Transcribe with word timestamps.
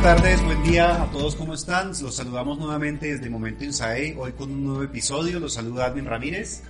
Buenas 0.00 0.22
tardes, 0.22 0.44
buen 0.44 0.62
día 0.62 1.02
a 1.02 1.10
todos, 1.10 1.34
¿cómo 1.34 1.54
están? 1.54 1.88
Los 1.88 2.14
saludamos 2.14 2.56
nuevamente 2.56 3.12
desde 3.14 3.28
Momento 3.28 3.64
Insae, 3.64 4.14
hoy 4.16 4.32
con 4.32 4.50
un 4.50 4.64
nuevo 4.64 4.82
episodio, 4.84 5.40
los 5.40 5.54
saluda 5.54 5.86
Admin 5.86 6.04
Ramírez. 6.04 6.62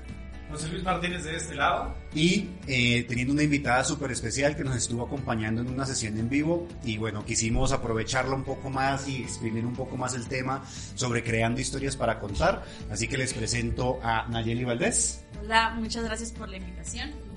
José 0.51 0.69
Luis 0.69 0.83
Martínez 0.83 1.25
de 1.25 1.37
este 1.37 1.55
lado. 1.55 1.95
Y 2.15 2.49
eh, 2.67 3.05
teniendo 3.07 3.35
una 3.35 3.43
invitada 3.43 3.85
súper 3.85 4.13
especial 4.13 4.57
que 4.57 4.65
nos 4.65 4.75
estuvo 4.77 5.05
acompañando 5.05 5.61
en 5.61 5.69
una 5.69 5.85
sesión 5.85 6.17
en 6.17 6.31
vivo 6.31 6.67
y 6.83 6.97
bueno, 6.97 7.23
quisimos 7.27 7.73
aprovecharlo 7.73 8.35
un 8.35 8.45
poco 8.45 8.71
más 8.71 9.07
y 9.09 9.23
exprimir 9.25 9.67
un 9.67 9.75
poco 9.75 9.99
más 9.99 10.15
el 10.15 10.27
tema 10.27 10.65
sobre 10.95 11.23
creando 11.23 11.61
historias 11.61 11.97
para 11.97 12.19
contar. 12.19 12.65
Así 12.91 13.09
que 13.09 13.19
les 13.19 13.35
presento 13.35 13.99
a 14.03 14.27
Nayeli 14.29 14.65
Valdés. 14.65 15.23
Hola, 15.43 15.75
muchas 15.79 16.03
gracias 16.03 16.33
por 16.33 16.49
la 16.49 16.57
invitación. 16.57 17.28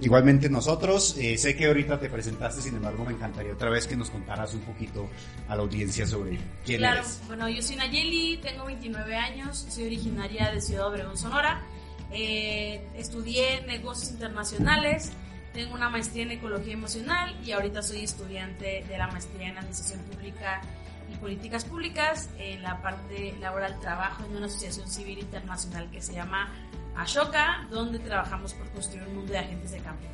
Igualmente 0.00 0.48
nosotros, 0.48 1.16
eh, 1.18 1.36
sé 1.38 1.56
que 1.56 1.66
ahorita 1.66 1.98
te 1.98 2.08
presentaste, 2.08 2.62
sin 2.62 2.76
embargo 2.76 3.04
me 3.04 3.12
encantaría 3.12 3.52
otra 3.52 3.68
vez 3.68 3.86
que 3.86 3.96
nos 3.96 4.10
contaras 4.10 4.54
un 4.54 4.60
poquito 4.60 5.08
a 5.48 5.56
la 5.56 5.62
audiencia 5.62 6.06
sobre 6.06 6.38
quién 6.64 6.78
claro, 6.78 7.00
eres. 7.00 7.20
bueno, 7.26 7.48
yo 7.48 7.60
soy 7.62 7.76
Nayeli, 7.76 8.36
tengo 8.36 8.66
29 8.66 9.16
años, 9.16 9.66
soy 9.68 9.86
originaria 9.86 10.52
de 10.52 10.60
Ciudad 10.60 10.86
Obregón, 10.86 11.18
Sonora. 11.18 11.62
Eh, 12.12 12.80
estudié 12.96 13.62
negocios 13.66 14.12
internacionales, 14.12 15.10
tengo 15.52 15.74
una 15.74 15.88
maestría 15.88 16.22
en 16.22 16.30
ecología 16.30 16.74
emocional 16.74 17.36
y 17.44 17.50
ahorita 17.50 17.82
soy 17.82 18.04
estudiante 18.04 18.84
de 18.88 18.98
la 18.98 19.08
maestría 19.08 19.48
en 19.48 19.58
administración 19.58 20.00
pública 20.02 20.60
y 21.12 21.16
políticas 21.16 21.64
públicas 21.64 22.30
en 22.38 22.62
la 22.62 22.80
parte 22.82 23.34
laboral 23.40 23.80
trabajo 23.80 24.24
en 24.24 24.36
una 24.36 24.46
asociación 24.46 24.88
civil 24.88 25.18
internacional 25.18 25.90
que 25.90 26.00
se 26.00 26.12
llama 26.12 26.52
Ashoka, 26.98 27.66
donde 27.70 27.98
trabajamos 28.00 28.52
por 28.54 28.68
construir 28.70 29.06
un 29.06 29.16
mundo 29.16 29.32
de 29.32 29.38
agentes 29.38 29.70
de 29.70 29.78
cambio. 29.78 30.08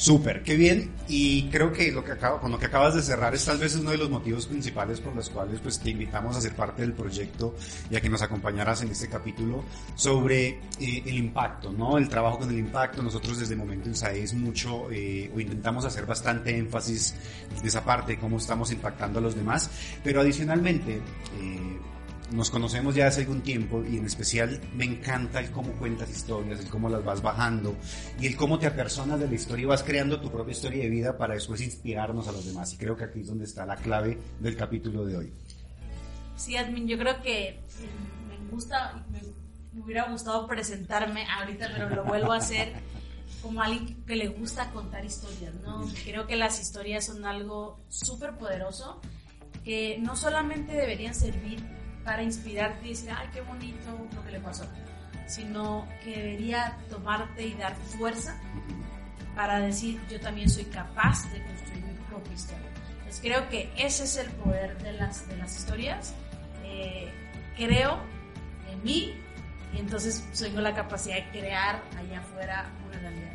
Súper, 0.00 0.42
qué 0.42 0.56
bien. 0.56 0.94
Y 1.08 1.50
creo 1.50 1.70
que 1.70 1.92
lo 1.92 2.02
que 2.02 2.16
con 2.16 2.50
lo 2.50 2.58
que 2.58 2.64
acabas 2.64 2.94
de 2.94 3.02
cerrar 3.02 3.34
es 3.34 3.44
tal 3.44 3.58
vez 3.58 3.76
uno 3.76 3.90
de 3.90 3.98
los 3.98 4.08
motivos 4.08 4.46
principales 4.46 4.98
por 4.98 5.14
los 5.14 5.28
cuales 5.28 5.60
pues, 5.60 5.78
te 5.78 5.90
invitamos 5.90 6.34
a 6.34 6.40
ser 6.40 6.54
parte 6.54 6.80
del 6.80 6.94
proyecto 6.94 7.54
y 7.90 7.96
a 7.96 8.00
que 8.00 8.08
nos 8.08 8.22
acompañaras 8.22 8.80
en 8.80 8.90
este 8.90 9.10
capítulo 9.10 9.62
sobre 9.94 10.48
eh, 10.80 11.02
el 11.04 11.18
impacto, 11.18 11.70
¿no? 11.70 11.98
El 11.98 12.08
trabajo 12.08 12.38
con 12.38 12.48
el 12.48 12.58
impacto. 12.58 13.02
Nosotros 13.02 13.40
desde 13.40 13.54
Momento 13.54 13.90
Insight 13.90 14.24
es 14.24 14.32
mucho, 14.32 14.90
eh, 14.90 15.30
o 15.34 15.38
intentamos 15.38 15.84
hacer 15.84 16.06
bastante 16.06 16.56
énfasis 16.56 17.14
de 17.60 17.68
esa 17.68 17.84
parte, 17.84 18.18
cómo 18.18 18.38
estamos 18.38 18.72
impactando 18.72 19.18
a 19.18 19.22
los 19.22 19.34
demás. 19.34 19.70
Pero 20.02 20.22
adicionalmente, 20.22 20.94
eh, 20.94 21.79
nos 22.32 22.50
conocemos 22.50 22.94
ya 22.94 23.06
hace 23.06 23.22
algún 23.22 23.42
tiempo 23.42 23.84
y 23.84 23.96
en 23.96 24.06
especial 24.06 24.60
me 24.74 24.84
encanta 24.84 25.40
el 25.40 25.50
cómo 25.50 25.72
cuentas 25.72 26.10
historias, 26.10 26.60
el 26.60 26.68
cómo 26.68 26.88
las 26.88 27.04
vas 27.04 27.22
bajando 27.22 27.74
y 28.20 28.26
el 28.26 28.36
cómo 28.36 28.58
te 28.58 28.66
apersonas 28.66 29.18
de 29.18 29.28
la 29.28 29.34
historia 29.34 29.62
y 29.64 29.66
vas 29.66 29.82
creando 29.82 30.20
tu 30.20 30.30
propia 30.30 30.52
historia 30.52 30.84
de 30.84 30.90
vida 30.90 31.16
para 31.16 31.34
después 31.34 31.60
inspirarnos 31.60 32.28
a 32.28 32.32
los 32.32 32.46
demás. 32.46 32.72
Y 32.72 32.76
creo 32.76 32.96
que 32.96 33.04
aquí 33.04 33.20
es 33.20 33.26
donde 33.26 33.44
está 33.44 33.66
la 33.66 33.76
clave 33.76 34.18
del 34.38 34.56
capítulo 34.56 35.04
de 35.04 35.16
hoy. 35.16 35.32
Sí, 36.36 36.56
Admin, 36.56 36.86
yo 36.86 36.98
creo 36.98 37.20
que 37.20 37.48
eh, 37.48 37.58
me 38.28 38.50
gusta, 38.50 39.04
me, 39.10 39.20
me 39.72 39.84
hubiera 39.84 40.10
gustado 40.10 40.46
presentarme 40.46 41.26
ahorita, 41.26 41.70
pero 41.74 41.88
lo 41.90 42.04
vuelvo 42.04 42.32
a 42.32 42.36
hacer 42.36 42.72
como 43.42 43.62
alguien 43.62 44.04
que 44.04 44.16
le 44.16 44.28
gusta 44.28 44.70
contar 44.70 45.04
historias, 45.04 45.54
¿no? 45.62 45.86
Creo 46.04 46.26
que 46.26 46.36
las 46.36 46.60
historias 46.60 47.06
son 47.06 47.24
algo 47.24 47.80
súper 47.88 48.36
poderoso 48.36 49.00
que 49.64 49.98
no 50.00 50.16
solamente 50.16 50.72
deberían 50.72 51.14
servir 51.14 51.79
para 52.04 52.22
inspirarte 52.22 52.86
y 52.86 52.90
decir, 52.90 53.10
ay, 53.16 53.28
qué 53.32 53.40
bonito 53.42 54.08
lo 54.14 54.24
que 54.24 54.32
le 54.32 54.40
pasó, 54.40 54.66
sino 55.26 55.86
que 56.02 56.16
debería 56.16 56.76
tomarte 56.88 57.46
y 57.46 57.54
dar 57.54 57.74
fuerza 57.76 58.36
para 59.34 59.60
decir, 59.60 60.00
yo 60.10 60.20
también 60.20 60.48
soy 60.48 60.64
capaz 60.64 61.30
de 61.32 61.42
construir 61.44 61.84
mi 61.84 61.94
propia 62.08 62.32
historia. 62.32 62.68
Entonces 62.98 63.20
creo 63.20 63.48
que 63.48 63.70
ese 63.76 64.04
es 64.04 64.16
el 64.16 64.30
poder 64.32 64.76
de 64.82 64.92
las, 64.92 65.28
de 65.28 65.36
las 65.36 65.56
historias. 65.56 66.14
Eh, 66.64 67.10
creo 67.56 67.98
en 68.70 68.82
mí 68.82 69.14
y 69.74 69.78
entonces 69.78 70.24
tengo 70.38 70.60
la 70.60 70.74
capacidad 70.74 71.16
de 71.16 71.28
crear 71.30 71.82
allá 71.96 72.20
afuera 72.20 72.70
una 72.86 72.98
realidad 72.98 73.32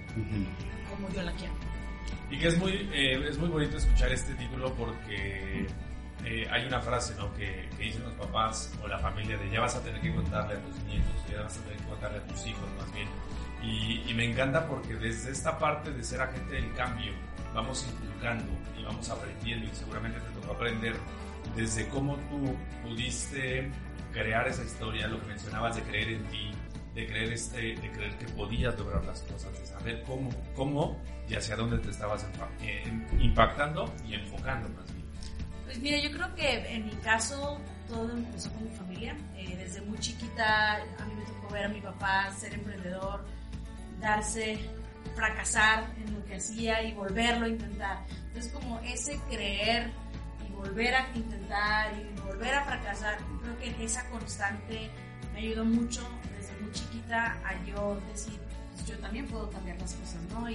como 0.89 1.09
yo 1.09 1.21
la 1.23 1.31
quiero. 1.33 1.53
Y 2.29 2.39
que 2.39 2.47
es 2.47 2.57
muy, 2.57 2.89
eh, 2.93 3.27
es 3.29 3.37
muy 3.37 3.49
bonito 3.49 3.77
escuchar 3.77 4.11
este 4.11 4.33
título 4.35 4.73
porque 4.73 5.67
eh, 6.25 6.47
hay 6.49 6.65
una 6.65 6.81
frase 6.81 7.13
¿no? 7.15 7.31
que, 7.33 7.69
que, 7.77 7.83
dicen 7.83 8.03
los 8.03 8.13
papás 8.13 8.73
o 8.83 8.87
la 8.87 8.97
familia 8.97 9.37
de 9.37 9.49
ya 9.49 9.61
vas 9.61 9.75
a 9.75 9.81
tener 9.81 10.01
que 10.01 10.13
contarle 10.13 10.55
a 10.55 10.59
tus 10.59 10.75
nietos, 10.83 11.13
ya 11.31 11.41
vas 11.41 11.57
a 11.57 11.61
tener 11.61 11.77
que 11.77 11.83
contarle 11.83 12.17
a 12.17 12.27
tus 12.27 12.45
hijos 12.47 12.63
más 12.79 12.93
bien. 12.93 13.07
Y, 13.61 14.09
y 14.09 14.13
me 14.13 14.25
encanta 14.25 14.67
porque 14.67 14.95
desde 14.95 15.31
esta 15.31 15.57
parte 15.57 15.91
de 15.91 16.03
ser 16.03 16.21
agente 16.21 16.55
del 16.55 16.73
cambio 16.73 17.13
vamos 17.53 17.87
inculcando 17.89 18.51
y 18.77 18.83
vamos 18.83 19.09
aprendiendo 19.09 19.67
y 19.67 19.75
seguramente 19.75 20.19
te 20.19 20.39
tocó 20.39 20.53
aprender 20.53 20.95
desde 21.55 21.87
cómo 21.89 22.15
tú 22.29 22.55
pudiste 22.83 23.71
crear 24.11 24.47
esa 24.47 24.63
historia, 24.63 25.07
lo 25.07 25.19
que 25.21 25.27
mencionabas 25.27 25.75
de 25.75 25.83
creer 25.83 26.09
en 26.09 26.23
ti, 26.25 26.51
de 26.95 27.05
creer, 27.05 27.33
este, 27.33 27.75
de 27.75 27.91
creer 27.91 28.17
que 28.17 28.25
podías 28.29 28.77
lograr 28.79 29.03
las 29.05 29.21
cosas, 29.21 29.59
de 29.59 29.65
saber 29.65 30.03
cómo, 30.03 30.29
cómo 30.55 31.01
y 31.29 31.35
hacia 31.35 31.55
dónde 31.55 31.77
te 31.79 31.91
estabas 31.91 32.25
impactando 33.19 33.93
y 34.07 34.15
enfocando 34.15 34.69
más. 34.69 34.94
Pues 35.75 35.83
mira, 35.83 35.97
yo 35.97 36.09
creo 36.09 36.33
que 36.35 36.73
en 36.73 36.85
mi 36.85 36.95
caso 37.03 37.59
todo 37.89 38.09
empezó 38.09 38.49
con 38.53 38.63
mi 38.63 38.69
familia. 38.77 39.13
Eh, 39.35 39.57
desde 39.57 39.81
muy 39.81 39.97
chiquita 39.99 40.75
a 40.75 41.05
mí 41.05 41.15
me 41.15 41.25
tocó 41.25 41.53
ver 41.53 41.65
a 41.65 41.67
mi 41.67 41.81
papá 41.81 42.31
ser 42.31 42.53
emprendedor, 42.53 43.25
darse, 43.99 44.57
fracasar 45.17 45.83
en 45.97 46.13
lo 46.13 46.23
que 46.23 46.35
hacía 46.35 46.81
y 46.81 46.93
volverlo 46.93 47.45
a 47.45 47.49
intentar. 47.49 48.05
Entonces 48.27 48.53
como 48.53 48.79
ese 48.85 49.19
creer 49.29 49.91
y 50.47 50.53
volver 50.53 50.95
a 50.95 51.09
intentar 51.13 51.91
y 51.93 52.21
volver 52.21 52.53
a 52.53 52.63
fracasar, 52.63 53.17
creo 53.41 53.75
que 53.75 53.83
esa 53.83 54.09
constante 54.11 54.89
me 55.33 55.39
ayudó 55.39 55.65
mucho 55.65 56.07
desde 56.37 56.57
muy 56.61 56.71
chiquita 56.71 57.37
a 57.43 57.65
yo 57.65 57.99
decir, 58.13 58.39
pues 58.75 58.87
yo 58.87 58.97
también 58.99 59.27
puedo 59.27 59.49
cambiar 59.49 59.77
las 59.81 59.93
cosas, 59.93 60.21
¿no? 60.31 60.47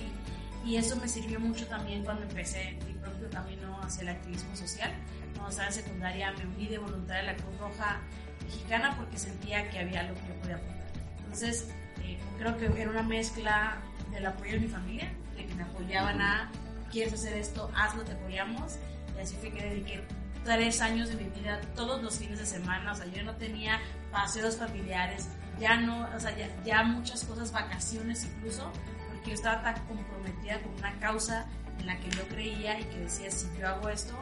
Y 0.65 0.77
eso 0.77 0.97
me 0.97 1.09
sirvió 1.09 1.41
mucho 1.41 1.67
también 1.67 2.05
cuando 2.05 2.23
empecé 2.23 2.77
mi 2.87 2.93
propio 2.95 3.31
camino 3.31 3.81
hacia 3.83 4.03
el 4.03 4.09
activismo 4.11 4.55
social. 4.55 4.93
Cuando 5.33 5.51
estaba 5.51 5.69
en 5.69 5.75
secundaria 5.75 6.33
me 6.33 6.47
uní 6.47 6.67
de 6.69 6.79
voluntaria 6.79 7.31
a 7.31 7.33
la 7.33 7.37
Cruz 7.37 7.59
Roja 7.59 8.01
Mexicana 8.45 8.95
porque 8.97 9.19
sentía 9.19 9.69
que 9.71 9.79
había 9.79 10.01
algo 10.01 10.15
que 10.15 10.29
yo 10.29 10.35
podía 10.41 10.57
aportar. 10.57 10.81
Entonces, 11.19 11.69
eh, 12.05 12.19
creo 12.39 12.57
que 12.57 12.81
era 12.81 12.91
una 12.91 13.03
mezcla 13.03 13.79
del 14.11 14.27
apoyo 14.27 14.53
de 14.53 14.61
mi 14.61 14.69
familia, 14.69 15.13
de 15.37 15.47
que 15.47 15.55
me 15.55 15.63
apoyaban 15.63 16.21
a, 16.21 16.51
quieres 16.91 17.15
hacer 17.15 17.35
esto, 17.35 17.71
hazlo, 17.75 18.03
te 18.03 18.13
apoyamos. 18.13 18.77
Y 19.17 19.21
así 19.21 19.37
fue 19.37 19.51
que 19.51 19.63
dediqué 19.63 20.05
tres 20.45 20.81
años 20.81 21.09
de 21.09 21.17
mi 21.17 21.31
vida 21.31 21.61
todos 21.75 22.03
los 22.03 22.19
fines 22.19 22.39
de 22.39 22.47
semana. 22.47 22.93
O 22.93 22.95
sea, 22.95 23.07
yo 23.07 23.23
no 23.23 23.35
tenía 23.37 23.81
paseos 24.11 24.57
familiares, 24.57 25.29
ya 25.61 25.77
no, 25.77 26.09
o 26.15 26.21
sea, 26.21 26.37
ya, 26.37 26.49
ya 26.65 26.83
muchas 26.83 27.25
cosas, 27.25 27.53
vacaciones 27.53 28.25
incluso, 28.25 28.73
porque 29.21 29.31
yo 29.31 29.35
estaba 29.35 29.63
tan 29.63 29.87
comprometida 29.87 30.63
con 30.63 30.75
una 30.79 30.99
causa 30.99 31.47
en 31.79 31.87
la 31.87 31.99
que 32.01 32.11
yo 32.11 32.27
creía 32.29 32.81
y 32.81 32.85
que 32.85 33.01
decía, 33.01 33.31
si 33.31 33.47
yo 33.59 33.69
hago 33.69 33.89
esto, 33.91 34.15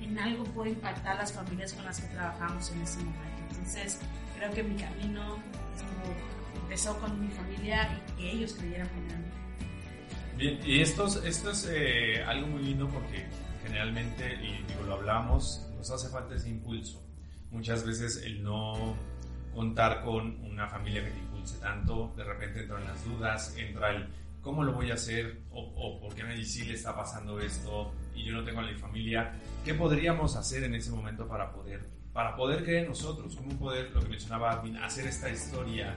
en 0.00 0.16
algo 0.18 0.44
puedo 0.44 0.70
impactar 0.70 1.16
las 1.16 1.32
familias 1.32 1.72
con 1.72 1.84
las 1.84 2.00
que 2.00 2.06
trabajamos 2.14 2.70
en 2.70 2.80
ese 2.82 2.98
momento. 2.98 3.42
Entonces, 3.50 3.98
creo 4.36 4.52
que 4.52 4.62
mi 4.62 4.76
camino 4.76 5.36
empezó 6.62 6.96
con 7.00 7.20
mi 7.20 7.28
familia 7.32 7.88
y 7.92 8.20
que 8.20 8.30
ellos 8.30 8.54
creyeran 8.54 8.88
en 8.88 9.06
mí. 9.06 9.28
Bien, 10.36 10.60
y 10.64 10.80
esto, 10.80 11.06
esto 11.24 11.50
es 11.50 11.68
eh, 11.68 12.22
algo 12.24 12.46
muy 12.46 12.62
lindo 12.62 12.88
porque 12.88 13.26
generalmente, 13.64 14.34
y 14.34 14.62
digo, 14.62 14.84
lo 14.86 14.94
hablamos, 14.94 15.66
nos 15.76 15.90
hace 15.90 16.08
falta 16.08 16.36
ese 16.36 16.50
impulso. 16.50 17.04
Muchas 17.50 17.84
veces 17.84 18.22
el 18.24 18.44
no 18.44 18.94
contar 19.52 20.04
con 20.04 20.40
una 20.44 20.68
familia 20.68 21.04
que 21.04 21.10
te 21.10 21.18
impulse 21.40 21.58
tanto, 21.60 22.12
de 22.16 22.24
repente 22.24 22.60
entran 22.60 22.84
las 22.84 23.04
dudas, 23.04 23.54
entra 23.56 23.90
el 23.90 24.08
cómo 24.40 24.62
lo 24.64 24.72
voy 24.72 24.90
a 24.90 24.94
hacer 24.94 25.40
o, 25.50 25.60
o 25.60 26.00
por 26.00 26.14
qué 26.14 26.22
a 26.22 26.26
mí 26.26 26.44
sí 26.44 26.64
le 26.64 26.74
está 26.74 26.94
pasando 26.94 27.38
esto 27.40 27.92
y 28.14 28.24
yo 28.24 28.32
no 28.32 28.44
tengo 28.44 28.60
a 28.60 28.66
mi 28.66 28.74
familia. 28.74 29.32
¿Qué 29.64 29.74
podríamos 29.74 30.36
hacer 30.36 30.64
en 30.64 30.74
ese 30.74 30.90
momento 30.90 31.26
para 31.26 31.52
poder, 31.52 31.86
para 32.12 32.36
poder 32.36 32.62
creer 32.62 32.84
en 32.84 32.88
nosotros? 32.88 33.36
¿Cómo 33.36 33.58
poder, 33.58 33.90
lo 33.90 34.00
que 34.00 34.08
mencionaba 34.08 34.52
Admin, 34.52 34.76
hacer 34.78 35.06
esta 35.06 35.28
historia 35.30 35.94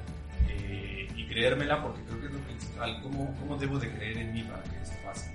eh, 0.50 1.08
y 1.16 1.26
creérmela 1.28 1.82
porque 1.82 2.02
creo 2.04 2.20
que 2.20 2.28
es 2.28 2.34
lo 2.34 2.40
principal. 2.40 3.02
¿Cómo, 3.02 3.36
cómo 3.40 3.58
debo 3.58 3.80
de 3.80 3.90
creer 3.92 4.18
en 4.18 4.34
mí 4.34 4.44
para 4.44 4.64
que 4.64 4.82
esto 4.82 4.96
pase? 5.06 5.34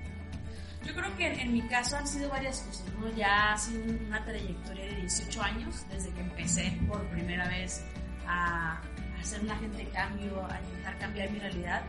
Yo 0.85 0.95
creo 0.95 1.17
que 1.17 1.27
en, 1.41 1.53
mi 1.53 1.61
caso 1.63 1.97
han 1.97 2.07
sido 2.07 2.29
varias 2.29 2.61
cosas, 2.61 2.93
¿no? 2.99 3.09
Ya 3.15 3.51
ha 3.51 3.57
sido 3.57 3.83
una 4.07 4.23
trayectoria 4.23 4.85
de 4.85 4.95
18 5.01 5.41
años 5.41 5.85
desde 5.89 6.09
que 6.11 6.21
empecé 6.21 6.77
por 6.87 7.03
primera 7.09 7.47
vez 7.49 7.83
a, 8.25 8.81
hacer 9.19 9.41
un 9.41 9.51
agente 9.51 9.77
de 9.77 9.89
cambio, 9.89 10.45
a 10.49 10.59
intentar 10.61 10.97
cambiar 10.97 11.31
mi 11.31 11.39
realidad. 11.39 11.83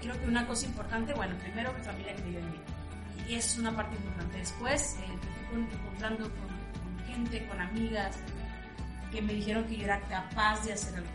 creo 0.00 0.20
que 0.20 0.26
una 0.26 0.46
cosa 0.46 0.66
importante, 0.66 1.12
bueno, 1.14 1.36
primero 1.38 1.72
mi 1.72 1.82
familia 1.82 2.14
creyó 2.16 2.38
en 2.38 2.50
mí. 2.50 2.58
Y 3.28 3.34
es 3.34 3.58
una 3.58 3.74
parte 3.74 3.96
importante. 3.96 4.38
Después 4.38 4.96
eh, 5.00 5.08
me 5.08 5.66
fui 5.66 5.76
encontrando 5.76 6.24
con, 6.24 6.48
con 6.94 7.06
gente, 7.06 7.46
con 7.46 7.60
amigas, 7.60 8.16
que 9.10 9.22
me 9.22 9.34
dijeron 9.34 9.64
que 9.64 9.76
yo 9.76 9.84
era 9.84 10.00
capaz 10.02 10.64
de 10.64 10.72
hacer 10.72 10.96
algo. 10.96 11.10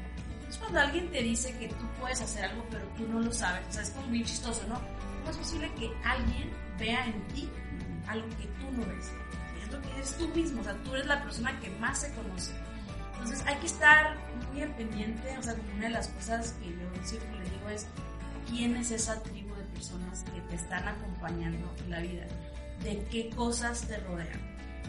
Es 0.49 0.57
cuando 0.57 0.79
alguien 0.79 1.09
te 1.09 1.21
dice 1.23 1.55
que 1.57 1.67
tú 1.69 1.85
puedes 1.99 2.21
hacer 2.21 2.45
algo, 2.45 2.63
pero 2.69 2.85
tú 2.97 3.07
no 3.07 3.19
lo 3.19 3.31
sabes. 3.31 3.65
O 3.69 3.71
sea, 3.71 3.83
es 3.83 3.89
como 3.91 4.07
bien 4.07 4.23
chistoso, 4.23 4.63
¿no? 4.67 4.75
¿Cómo 4.75 5.31
es 5.31 5.37
posible 5.37 5.71
que 5.79 5.91
alguien 6.03 6.51
vea 6.77 7.05
en 7.05 7.27
ti 7.29 7.49
algo 8.07 8.27
que 8.37 8.45
tú 8.45 8.71
no 8.77 8.85
ves? 8.85 9.11
Es 9.63 9.71
lo 9.71 9.81
que 9.81 9.91
eres 9.93 10.17
tú 10.17 10.27
mismo, 10.29 10.61
o 10.61 10.63
sea, 10.63 10.75
tú 10.83 10.93
eres 10.93 11.07
la 11.07 11.23
persona 11.23 11.59
que 11.59 11.69
más 11.79 12.01
se 12.01 12.13
conoce. 12.13 12.51
Entonces 13.23 13.47
hay 13.47 13.55
que 13.55 13.67
estar 13.67 14.17
muy 14.53 14.67
pendiente, 14.73 15.37
o 15.37 15.43
sea, 15.43 15.55
una 15.75 15.85
de 15.85 15.91
las 15.91 16.09
cosas 16.09 16.53
que 16.61 16.67
yo 16.67 17.05
siempre 17.05 17.39
le 17.39 17.49
digo 17.49 17.69
es, 17.69 17.87
¿quién 18.49 18.75
es 18.75 18.91
esa 18.91 19.23
tribu 19.23 19.55
de 19.55 19.63
personas 19.63 20.23
que 20.23 20.41
te 20.41 20.55
están 20.55 20.85
acompañando 20.85 21.73
en 21.85 21.89
la 21.89 22.01
vida? 22.01 22.25
¿De 22.83 23.01
qué 23.09 23.29
cosas 23.29 23.87
te 23.87 23.97
rodean? 23.97 24.41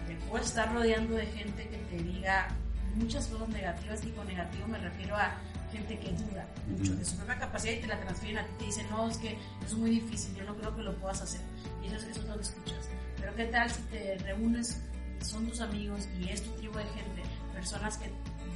Te 0.08 0.16
puedes 0.28 0.48
estar 0.48 0.75
rodeando 0.75 1.14
de 1.14 1.26
gente 1.26 1.69
que 1.69 1.76
te 1.76 2.02
diga 2.02 2.48
muchas 2.96 3.28
cosas 3.28 3.48
negativas 3.50 4.04
y 4.04 4.10
con 4.10 4.26
negativo 4.26 4.66
me 4.66 4.78
refiero 4.78 5.14
a 5.14 5.34
gente 5.70 5.96
que 6.00 6.10
duda 6.10 6.46
mucho 6.69 6.94
de 6.96 7.04
su 7.04 7.16
propia 7.16 7.38
capacidad 7.38 7.75
y 7.75 7.81
te 7.81 7.86
la 7.86 8.00
transfieren 8.00 8.38
a 8.38 8.46
ti 8.46 8.52
te 8.58 8.64
dicen, 8.64 8.86
no, 8.90 9.08
es 9.08 9.19
que 9.19 9.38
es 9.64 9.75
muy 9.75 9.90
difícil, 9.90 10.34
yo 10.34 10.44
no 10.44 10.56
creo 10.56 10.75
que 10.75 10.82
lo 10.82 10.96
puedas 10.96 11.22
hacer. 11.22 11.40
Y 11.84 11.86
eso, 11.86 11.96
eso 11.96 12.20
es 12.20 12.26
lo 12.26 12.40
escuchas. 12.40 12.88
Pero 13.16 13.32
qué 13.36 13.44
tal 13.46 13.70
si 13.70 13.82
te 13.82 14.19
reúnes, 14.19 14.81
son 15.20 15.46
tus 15.46 15.60
amigos 15.60 16.08
y 16.20 16.28
es 16.28 16.42
tu 16.42 16.50
tribu 16.52 16.76
de 16.78 16.84
gente, 16.84 17.13
personas 17.55 17.99
que 17.99 18.11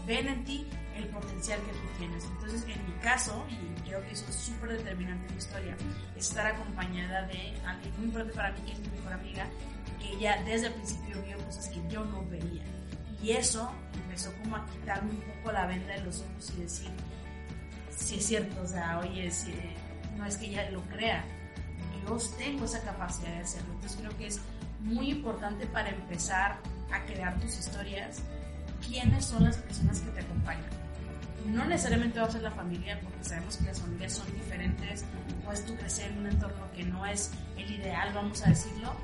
ven 0.06 0.28
en 0.28 0.44
ti 0.44 0.66
el 0.96 1.06
potencial 1.08 1.60
que 1.60 1.72
tú 1.72 1.98
tienes. 1.98 2.24
Entonces, 2.24 2.62
en 2.62 2.86
mi 2.86 2.92
caso, 3.00 3.46
y 3.48 3.80
creo 3.82 4.02
que 4.02 4.12
eso 4.12 4.26
es 4.28 4.34
súper 4.34 4.76
determinante 4.76 5.26
en 5.26 5.32
mi 5.32 5.38
historia, 5.38 5.76
es 6.16 6.28
estar 6.28 6.46
acompañada 6.46 7.22
de 7.26 7.54
alguien 7.64 7.94
muy 7.96 8.06
importante 8.06 8.34
para 8.34 8.52
mí, 8.52 8.60
que 8.66 8.72
es 8.72 8.78
mi 8.80 8.88
mejor 8.88 9.12
amiga, 9.12 9.46
que 10.00 10.12
ella 10.12 10.42
desde 10.44 10.68
el 10.68 10.74
principio 10.74 11.22
vio 11.22 11.38
cosas 11.44 11.68
que 11.68 11.80
yo 11.88 12.04
no 12.04 12.24
veía. 12.26 12.64
Y 13.22 13.30
eso 13.32 13.70
empezó 13.94 14.32
como 14.42 14.56
a 14.56 14.66
quitarme 14.66 15.10
un 15.10 15.20
poco 15.20 15.52
la 15.52 15.66
venda 15.66 15.94
de 15.94 16.02
los 16.02 16.20
ojos 16.20 16.52
y 16.56 16.60
decir, 16.62 16.90
si 17.90 18.16
es 18.16 18.26
cierto, 18.26 18.62
o 18.62 18.66
sea, 18.66 19.00
oye, 19.00 19.30
si, 19.30 19.54
no 20.16 20.24
es 20.26 20.36
que 20.36 20.46
ella 20.46 20.70
lo 20.70 20.82
crea, 20.82 21.24
yo 22.06 22.16
tengo 22.36 22.64
esa 22.64 22.82
capacidad 22.82 23.30
de 23.30 23.40
hacerlo. 23.40 23.72
Entonces 23.74 23.98
creo 24.00 24.16
que 24.16 24.26
es 24.28 24.40
muy 24.80 25.10
importante 25.10 25.66
para 25.66 25.90
empezar 25.90 26.58
a 26.92 27.04
crear 27.04 27.38
tus 27.40 27.58
historias, 27.58 28.22
quiénes 28.86 29.24
son 29.24 29.44
las 29.44 29.56
personas 29.56 30.00
que 30.00 30.10
te 30.10 30.20
acompañan. 30.20 30.70
No 31.46 31.64
necesariamente 31.64 32.20
va 32.20 32.26
a 32.26 32.30
ser 32.30 32.42
la 32.42 32.50
familia, 32.50 33.00
porque 33.02 33.24
sabemos 33.24 33.56
que 33.56 33.64
las 33.64 33.80
familias 33.80 34.12
son 34.12 34.26
diferentes, 34.34 35.04
puedes 35.44 35.64
tú 35.64 35.74
crecer 35.76 36.10
en 36.10 36.18
un 36.18 36.26
entorno 36.26 36.70
que 36.76 36.84
no 36.84 37.06
es 37.06 37.30
el 37.56 37.70
ideal, 37.70 38.12
vamos 38.14 38.42
a 38.42 38.50
decirlo, 38.50 38.94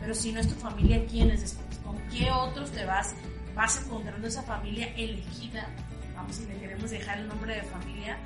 pero 0.00 0.14
si 0.14 0.32
no 0.32 0.40
es 0.40 0.48
tu 0.48 0.54
familia, 0.56 1.04
¿quién 1.06 1.30
es? 1.30 1.56
¿Con 1.84 1.96
qué 2.08 2.30
otros 2.30 2.70
te 2.70 2.84
vas 2.84 3.14
vas 3.54 3.82
encontrando 3.84 4.26
esa 4.26 4.42
familia 4.42 4.92
elegida, 4.96 5.68
vamos, 6.14 6.36
si 6.36 6.46
le 6.46 6.58
queremos 6.58 6.90
dejar 6.90 7.18
el 7.18 7.28
nombre 7.28 7.56
de 7.56 7.62
familia, 7.62 8.18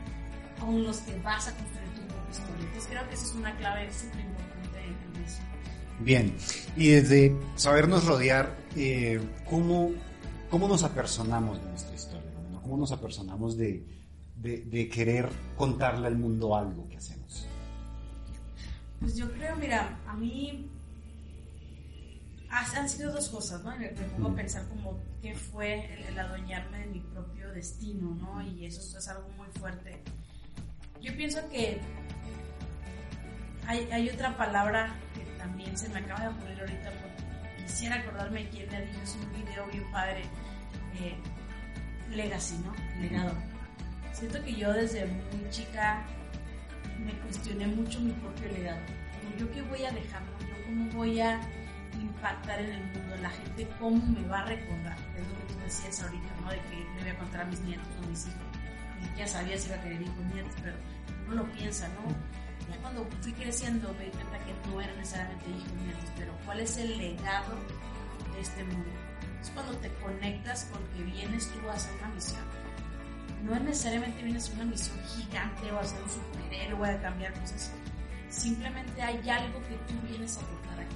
con 0.60 0.82
los 0.82 0.98
que 0.98 1.14
vas 1.20 1.48
a 1.48 1.52
construir 1.56 1.88
tu 1.88 2.02
propia 2.06 2.30
historia. 2.30 2.66
Entonces 2.66 2.86
creo 2.90 3.08
que 3.08 3.14
esa 3.14 3.24
es 3.24 3.34
una 3.34 3.56
clave 3.56 3.92
súper 3.92 4.20
importante 4.20 4.78
en 4.84 5.24
eso. 5.24 5.40
Bien, 6.00 6.36
y 6.76 6.88
desde 6.88 7.36
sabernos 7.56 8.04
rodear, 8.04 8.54
eh, 8.76 9.20
¿cómo, 9.48 9.90
¿cómo 10.54 10.68
nos 10.68 10.84
apersonamos 10.84 11.60
de 11.60 11.68
nuestra 11.68 11.92
historia? 11.96 12.30
¿Cómo 12.62 12.76
nos 12.76 12.92
apersonamos 12.92 13.56
de, 13.56 13.84
de, 14.36 14.58
de 14.58 14.88
querer 14.88 15.28
contarle 15.56 16.06
al 16.06 16.16
mundo 16.16 16.54
algo 16.54 16.88
que 16.88 16.96
hacemos? 16.96 17.48
Pues 19.00 19.16
yo 19.16 19.28
creo, 19.32 19.56
mira, 19.56 19.98
a 20.06 20.14
mí 20.14 20.70
han 22.48 22.88
sido 22.88 23.10
dos 23.12 23.28
cosas, 23.30 23.64
¿no? 23.64 23.76
Me, 23.76 23.88
pongo 23.88 24.28
a 24.28 24.34
pensar 24.36 24.68
como 24.68 24.96
qué 25.20 25.34
fue 25.34 25.92
el, 26.08 26.16
adueñarme 26.16 26.78
de 26.78 26.86
mi 26.86 27.00
propio 27.00 27.50
destino, 27.50 28.14
¿no? 28.14 28.40
Y 28.40 28.66
eso 28.66 28.96
es 28.96 29.08
algo 29.08 29.28
muy 29.30 29.48
fuerte. 29.58 30.04
Yo 31.02 31.16
pienso 31.16 31.40
que 31.48 31.80
hay, 33.66 33.88
hay 33.90 34.08
otra 34.08 34.36
palabra 34.36 34.94
que 35.16 35.24
también 35.36 35.76
se 35.76 35.88
me 35.88 35.98
acaba 35.98 36.20
de 36.20 36.28
ocurrir 36.28 36.60
ahorita 36.60 36.92
porque 37.02 37.13
quisiera 37.64 37.96
acordarme 37.96 38.48
quién 38.50 38.70
me 38.70 38.82
dicho, 38.82 39.00
es 39.02 39.16
un 39.16 39.44
video 39.44 39.66
bien 39.66 39.84
padre, 39.90 40.22
eh, 41.00 41.16
legacy, 42.10 42.56
¿no? 42.64 42.72
Legado. 43.00 43.32
Siento 44.12 44.42
que 44.44 44.54
yo 44.54 44.72
desde 44.72 45.06
muy 45.06 45.50
chica 45.50 46.04
me 47.04 47.12
cuestioné 47.20 47.66
mucho 47.66 48.00
mi 48.00 48.12
propio 48.12 48.48
legado. 48.52 48.80
¿Yo 49.38 49.50
qué 49.50 49.62
voy 49.62 49.84
a 49.84 49.90
dejar? 49.90 50.22
¿Yo 50.40 50.64
cómo 50.66 50.90
voy 50.92 51.20
a 51.20 51.40
impactar 52.00 52.60
en 52.60 52.70
el 52.70 52.84
mundo, 52.84 53.16
la 53.22 53.30
gente 53.30 53.68
cómo 53.78 54.04
me 54.06 54.26
va 54.26 54.40
a 54.40 54.44
recordar, 54.46 54.96
es 55.16 55.26
lo 55.28 55.38
que 55.38 55.54
tú 55.54 55.60
decías 55.60 56.02
ahorita, 56.02 56.28
¿no? 56.40 56.50
De 56.50 56.56
que 56.56 56.76
me 56.94 57.00
voy 57.02 57.10
a 57.10 57.18
contar 57.18 57.40
a 57.42 57.44
mis 57.44 57.60
nietos 57.60 57.86
o 58.02 58.08
mis 58.08 58.26
hijos. 58.26 58.38
Ya 59.16 59.26
sabía 59.26 59.56
si 59.58 59.68
iba 59.68 59.76
a 59.76 59.82
querer 59.82 60.02
hijos 60.02 60.24
nietos, 60.32 60.54
pero 60.62 60.76
uno 61.26 61.36
lo 61.36 61.52
piensa, 61.52 61.88
¿no? 61.88 62.43
Ya 62.70 62.76
cuando 62.80 63.06
fui 63.20 63.32
creciendo 63.32 63.92
me 63.94 64.04
di 64.04 64.10
cuenta 64.10 64.38
que 64.38 64.68
no 64.68 64.80
eran 64.80 64.96
necesariamente 64.96 65.50
hijos 65.50 65.72
nietos, 65.72 66.10
pero 66.16 66.32
¿cuál 66.44 66.60
es 66.60 66.76
el 66.76 66.98
legado 66.98 67.54
de 68.34 68.40
este 68.40 68.64
mundo? 68.64 68.90
Es 69.42 69.50
cuando 69.50 69.76
te 69.78 69.92
conectas 69.94 70.64
con 70.72 70.82
que 70.88 71.02
vienes 71.10 71.48
tú 71.48 71.68
a 71.68 71.74
hacer 71.74 71.92
una 71.98 72.14
misión. 72.14 72.44
No 73.44 73.54
es 73.54 73.62
necesariamente 73.62 74.22
vienes 74.22 74.50
a 74.50 74.52
una 74.54 74.64
misión 74.64 74.98
gigante 75.04 75.70
o 75.70 75.78
a 75.78 75.84
ser 75.84 76.02
un 76.02 76.10
superhéroe 76.10 76.90
a 76.90 77.00
cambiar 77.02 77.32
cosas. 77.40 77.72
Simplemente 78.30 79.02
hay 79.02 79.28
algo 79.28 79.60
que 79.68 79.76
tú 79.86 79.94
vienes 80.08 80.36
a 80.38 80.40
aportar 80.40 80.80
aquí 80.80 80.94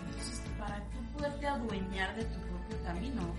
para 0.59 0.81
tú 0.91 0.99
poderte 1.17 1.47
adueñar 1.47 2.14
de 2.17 2.25
tu 2.25 2.41
propio 2.41 2.82
camino, 2.85 3.35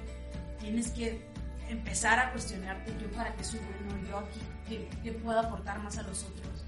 tienes 0.59 0.91
que 0.91 1.21
empezar 1.67 2.17
a 2.19 2.31
cuestionarte 2.31 2.95
yo 2.99 3.11
para 3.11 3.33
qué 3.35 3.43
soy 3.43 3.59
bueno, 3.59 4.07
yo 4.07 4.17
aquí, 4.19 4.87
qué, 5.03 5.11
puedo 5.11 5.39
aportar 5.39 5.79
más 5.79 5.97
a 5.97 6.03
los 6.03 6.23
otros. 6.23 6.65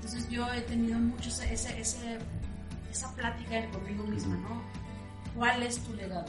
Entonces 0.00 0.30
yo 0.30 0.50
he 0.50 0.62
tenido 0.62 0.98
mucho 0.98 1.28
ese, 1.28 1.78
ese, 1.78 2.18
esa 2.90 3.14
plática 3.14 3.68
conmigo 3.70 4.04
misma, 4.04 4.34
¿no? 4.36 4.62
¿Cuál 5.36 5.62
es 5.62 5.78
tu 5.78 5.92
legado? 5.92 6.24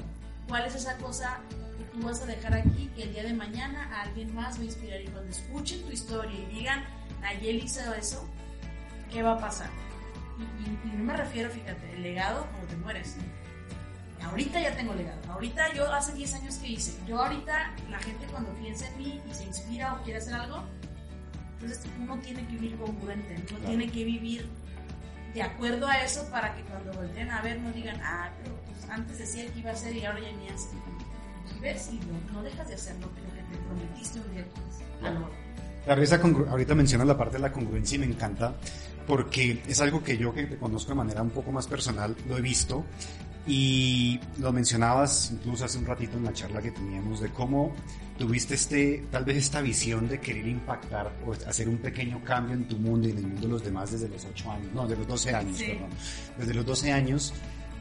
¿Cuál 0.45 0.65
es 0.65 0.75
esa 0.75 0.97
cosa 0.97 1.39
que 1.77 1.85
tú 1.85 2.05
vas 2.05 2.21
a 2.21 2.25
dejar 2.25 2.53
aquí 2.53 2.91
que 2.97 3.03
el 3.03 3.13
día 3.13 3.23
de 3.23 3.33
mañana 3.33 3.89
a 3.95 4.01
alguien 4.01 4.35
más 4.35 4.57
va 4.57 4.63
a 4.63 4.65
inspirar? 4.65 4.99
Y 4.99 5.07
cuando 5.07 5.31
escuchen 5.31 5.81
tu 5.83 5.91
historia 5.93 6.37
y 6.37 6.53
digan, 6.53 6.83
Nayeli 7.21 7.63
hizo 7.63 7.93
eso, 7.93 8.29
¿qué 9.09 9.23
va 9.23 9.35
a 9.35 9.39
pasar? 9.39 9.69
Y, 10.37 10.89
y, 10.89 10.91
no 10.97 11.05
me 11.05 11.15
refiero, 11.15 11.49
fíjate, 11.49 11.93
el 11.93 12.03
legado 12.03 12.45
como 12.51 12.63
te 12.65 12.75
mueres. 12.75 13.15
Ahorita 14.21 14.59
ya 14.59 14.75
tengo 14.75 14.93
legado. 14.93 15.31
Ahorita 15.31 15.73
yo 15.73 15.91
hace 15.93 16.11
10 16.11 16.33
años 16.33 16.55
que 16.55 16.67
hice. 16.67 16.93
Yo 17.07 17.21
ahorita, 17.23 17.73
la 17.89 17.99
gente 17.99 18.25
cuando 18.27 18.51
piensa 18.55 18.85
en 18.89 18.97
mí 18.97 19.21
y 19.29 19.33
se 19.33 19.45
inspira 19.45 19.93
o 19.93 20.03
quiere 20.03 20.19
hacer 20.19 20.33
algo, 20.33 20.65
entonces 21.61 21.85
uno 21.99 22.17
tiene 22.19 22.45
que 22.47 22.53
vivir 22.53 22.75
congruente, 22.77 23.35
uno 23.51 23.67
tiene 23.67 23.89
que 23.89 24.03
vivir 24.03 24.47
de 25.33 25.43
acuerdo 25.43 25.87
a 25.87 26.03
eso 26.03 26.27
para 26.29 26.55
que 26.55 26.63
cuando 26.63 26.91
volteen 26.93 27.29
a 27.29 27.41
ver 27.41 27.59
no 27.59 27.71
digan, 27.71 27.99
ah, 28.03 28.29
pero 28.41 28.55
pues, 28.65 28.89
antes 28.89 29.19
decía 29.19 29.51
que 29.51 29.59
iba 29.59 29.69
a 29.69 29.73
hacer 29.73 29.95
y 29.95 30.03
ahora 30.03 30.19
ya 30.19 30.31
ni 30.31 30.49
hace. 30.49 30.69
Vives 31.55 31.89
y 31.91 31.99
no, 31.99 32.33
no 32.33 32.43
dejas 32.43 32.67
de 32.67 32.75
hacer 32.75 32.95
lo 32.99 33.13
que, 33.13 33.21
te 33.21 33.57
prometiste 33.67 34.19
un 34.19 34.31
día. 34.31 34.45
Claro, 34.99 35.29
ahorita 35.87 36.75
mencionas 36.75 37.07
la 37.07 37.17
parte 37.17 37.37
de 37.37 37.43
la 37.43 37.51
congruencia 37.51 37.95
y 37.95 37.99
me 37.99 38.05
encanta 38.05 38.55
porque 39.07 39.61
es 39.67 39.81
algo 39.81 40.03
que 40.03 40.17
yo 40.17 40.33
que 40.33 40.43
te 40.43 40.57
conozco 40.57 40.89
de 40.89 40.95
manera 40.95 41.21
un 41.21 41.31
poco 41.31 41.51
más 41.51 41.67
personal 41.67 42.15
lo 42.27 42.37
he 42.37 42.41
visto 42.41 42.85
y 43.47 44.19
lo 44.39 44.53
mencionabas 44.53 45.31
incluso 45.31 45.65
hace 45.65 45.79
un 45.79 45.85
ratito 45.85 46.17
en 46.17 46.25
la 46.25 46.33
charla 46.33 46.61
que 46.61 46.71
teníamos 46.71 47.21
de 47.21 47.29
cómo 47.29 47.73
tuviste 48.17 48.53
este, 48.53 49.05
tal 49.09 49.25
vez 49.25 49.37
esta 49.37 49.61
visión 49.61 50.07
de 50.07 50.19
querer 50.19 50.47
impactar 50.47 51.11
o 51.25 51.33
hacer 51.47 51.67
un 51.67 51.77
pequeño 51.77 52.23
cambio 52.23 52.53
en 52.53 52.67
tu 52.67 52.77
mundo 52.77 53.07
y 53.07 53.11
en 53.11 53.17
el 53.17 53.23
mundo 53.23 53.41
de 53.41 53.47
los 53.47 53.63
demás 53.63 53.91
desde 53.91 54.09
los 54.09 54.23
8 54.23 54.51
años, 54.51 54.67
no, 54.75 54.87
de 54.87 54.95
los 54.95 55.07
12 55.07 55.33
años, 55.33 55.57
perdón, 55.59 55.89
desde 56.37 56.53
los 56.53 56.65
12 56.65 56.91
años 56.91 57.33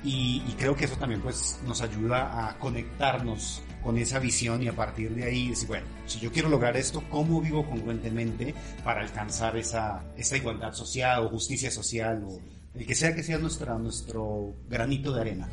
y, 0.03 0.43
y, 0.49 0.55
creo 0.59 0.75
que 0.75 0.87
eso 0.87 0.97
también 0.97 1.21
pues 1.21 1.61
nos 1.67 1.83
ayuda 1.83 2.49
a 2.49 2.59
conectarnos 2.59 3.63
con 3.83 3.99
esa 3.99 4.19
visión 4.19 4.63
y 4.63 4.69
a 4.69 4.75
partir 4.75 5.15
de 5.15 5.25
ahí 5.25 5.51
decir, 5.51 5.69
bueno, 5.69 5.87
si 6.07 6.21
yo 6.21 6.31
quiero 6.31 6.49
lograr 6.49 6.77
esto, 6.77 7.03
¿cómo 7.11 7.41
vivo 7.41 7.65
congruentemente 7.65 8.55
para 8.85 9.01
alcanzar 9.01 9.57
esa, 9.57 10.05
esa 10.17 10.37
igualdad 10.37 10.73
social 10.73 11.25
o 11.25 11.29
justicia 11.29 11.71
social 11.71 12.25
o 12.27 12.39
el 12.75 12.87
que 12.87 12.95
sea 12.95 13.15
que 13.15 13.23
sea 13.23 13.39
nuestra, 13.39 13.77
nuestro 13.79 14.55
granito 14.69 15.13
de 15.13 15.21
arena. 15.21 15.49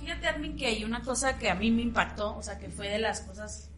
Fíjate, 0.00 0.26
Armin, 0.26 0.56
que 0.56 0.66
hay 0.66 0.84
una 0.84 1.02
cosa 1.02 1.38
que 1.38 1.50
a 1.50 1.54
mí 1.54 1.70
me 1.70 1.82
impactó, 1.82 2.36
o 2.36 2.42
sea, 2.42 2.58
que 2.58 2.68
fue 2.68 2.88
de 2.88 2.98
las 2.98 3.20
cosas 3.20 3.70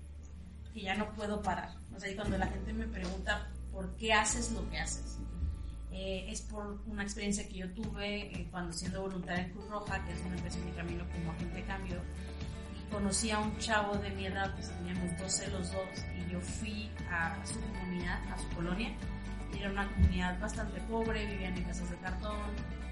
que 0.73 0.83
ya 0.83 0.95
no 0.95 1.13
puedo 1.15 1.43
parar. 1.43 1.71
O 1.95 2.01
sea, 2.01 2.11
y 2.11 2.15
cuando 2.15 2.39
la 2.39 2.47
gente 2.47 2.73
me 2.73 2.87
pregunta 2.87 3.51
por 3.73 3.97
qué 3.97 4.13
haces 4.13 4.53
lo 4.53 4.69
que 4.71 4.79
haces. 4.79 5.19
Eh, 5.93 6.27
es 6.29 6.41
por 6.41 6.81
una 6.87 7.05
experiencia 7.05 7.47
que 7.49 7.55
yo 7.55 7.71
tuve 7.71 8.33
eh, 8.35 8.49
cuando 8.51 8.73
siendo 8.73 9.03
voluntaria 9.03 9.45
en 9.45 9.51
Cruz 9.53 9.69
Roja, 9.69 10.05
que 10.05 10.13
es 10.13 10.21
una 10.25 10.35
empresa 10.35 10.59
en 10.59 10.65
mi 10.65 10.73
camino 10.73 11.05
como 11.13 11.31
agente 11.33 11.57
de 11.57 11.65
cambio, 11.65 12.01
conocí 12.95 13.33
a 13.33 13.41
un 13.41 13.59
chavo 13.59 13.97
de 13.97 14.11
mi 14.11 14.27
edad, 14.27 14.55
pues 14.55 14.71
teníamos 14.71 15.19
12 15.19 15.49
los 15.49 15.73
dos, 15.73 15.89
y 16.17 16.31
yo 16.31 16.41
fui 16.41 16.89
a, 17.11 17.37
su 17.45 17.61
comunidad, 17.61 18.23
a 18.33 18.39
su 18.39 18.49
colonia, 18.51 18.93
era 19.59 19.71
una 19.71 19.89
comunidad 19.89 20.39
bastante 20.39 20.81
pobre, 20.83 21.27
vivían 21.27 21.57
en 21.57 21.65
casas 21.65 21.91
de 21.91 21.97
cartón, 21.97 22.39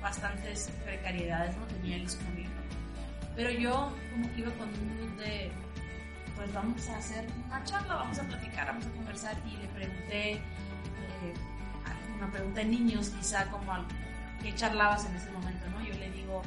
bastantes 0.00 0.73
precariedades, 0.85 1.56
¿no? 1.56 1.66
Tenía 1.66 2.09
su 2.09 2.18
familia. 2.18 2.50
Pero 3.37 3.50
yo 3.50 3.92
como 4.11 4.35
que 4.35 4.40
iba 4.40 4.50
con 4.54 4.68
un 4.68 4.97
mood 4.99 5.21
de, 5.21 5.52
pues 6.35 6.52
vamos 6.52 6.88
a 6.88 6.99
hacer 6.99 7.25
una 7.47 7.62
charla, 7.62 7.94
vamos 7.94 8.18
a 8.18 8.23
platicar, 8.25 8.66
vamos 8.66 8.87
a 8.87 8.90
conversar, 8.90 9.37
y 9.47 9.56
le 9.56 9.68
pregunté... 9.68 10.32
Eh, 10.32 11.35
una 12.16 12.30
pregunta 12.30 12.61
de 12.61 12.66
niños, 12.66 13.11
quizá 13.11 13.50
como 13.50 13.73
qué 14.40 14.54
charlabas 14.54 15.06
en 15.06 15.16
ese 15.16 15.28
momento, 15.32 15.68
¿no? 15.71 15.85
Yo 15.85 15.94
le 15.94 16.09
digo, 16.12 16.42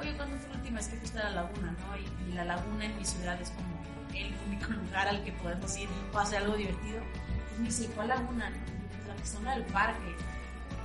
oye, 0.00 0.16
¿cuándo 0.16 0.36
fue 0.38 0.48
la 0.50 0.56
última 0.56 0.76
vez 0.78 0.88
que 0.88 0.96
fuiste 0.96 1.18
a 1.18 1.24
la 1.24 1.42
laguna, 1.42 1.72
no? 1.72 1.96
Y, 1.96 2.32
la 2.32 2.44
laguna 2.44 2.84
en 2.84 2.96
mi 2.96 3.04
ciudad 3.04 3.40
es 3.40 3.50
como 3.50 3.68
el 4.14 4.32
único 4.46 4.72
lugar 4.84 5.08
al 5.08 5.22
que 5.24 5.32
podemos 5.32 5.76
ir 5.76 5.88
o 6.12 6.18
hacer 6.18 6.42
algo 6.42 6.56
divertido. 6.56 7.00
Y 7.56 7.60
me 7.60 7.66
dice, 7.68 7.86
¿cuál 7.94 8.08
laguna? 8.08 8.50
La 9.06 9.16
que 9.16 9.26
zona 9.26 9.54
del 9.54 9.64
parque. 9.66 10.14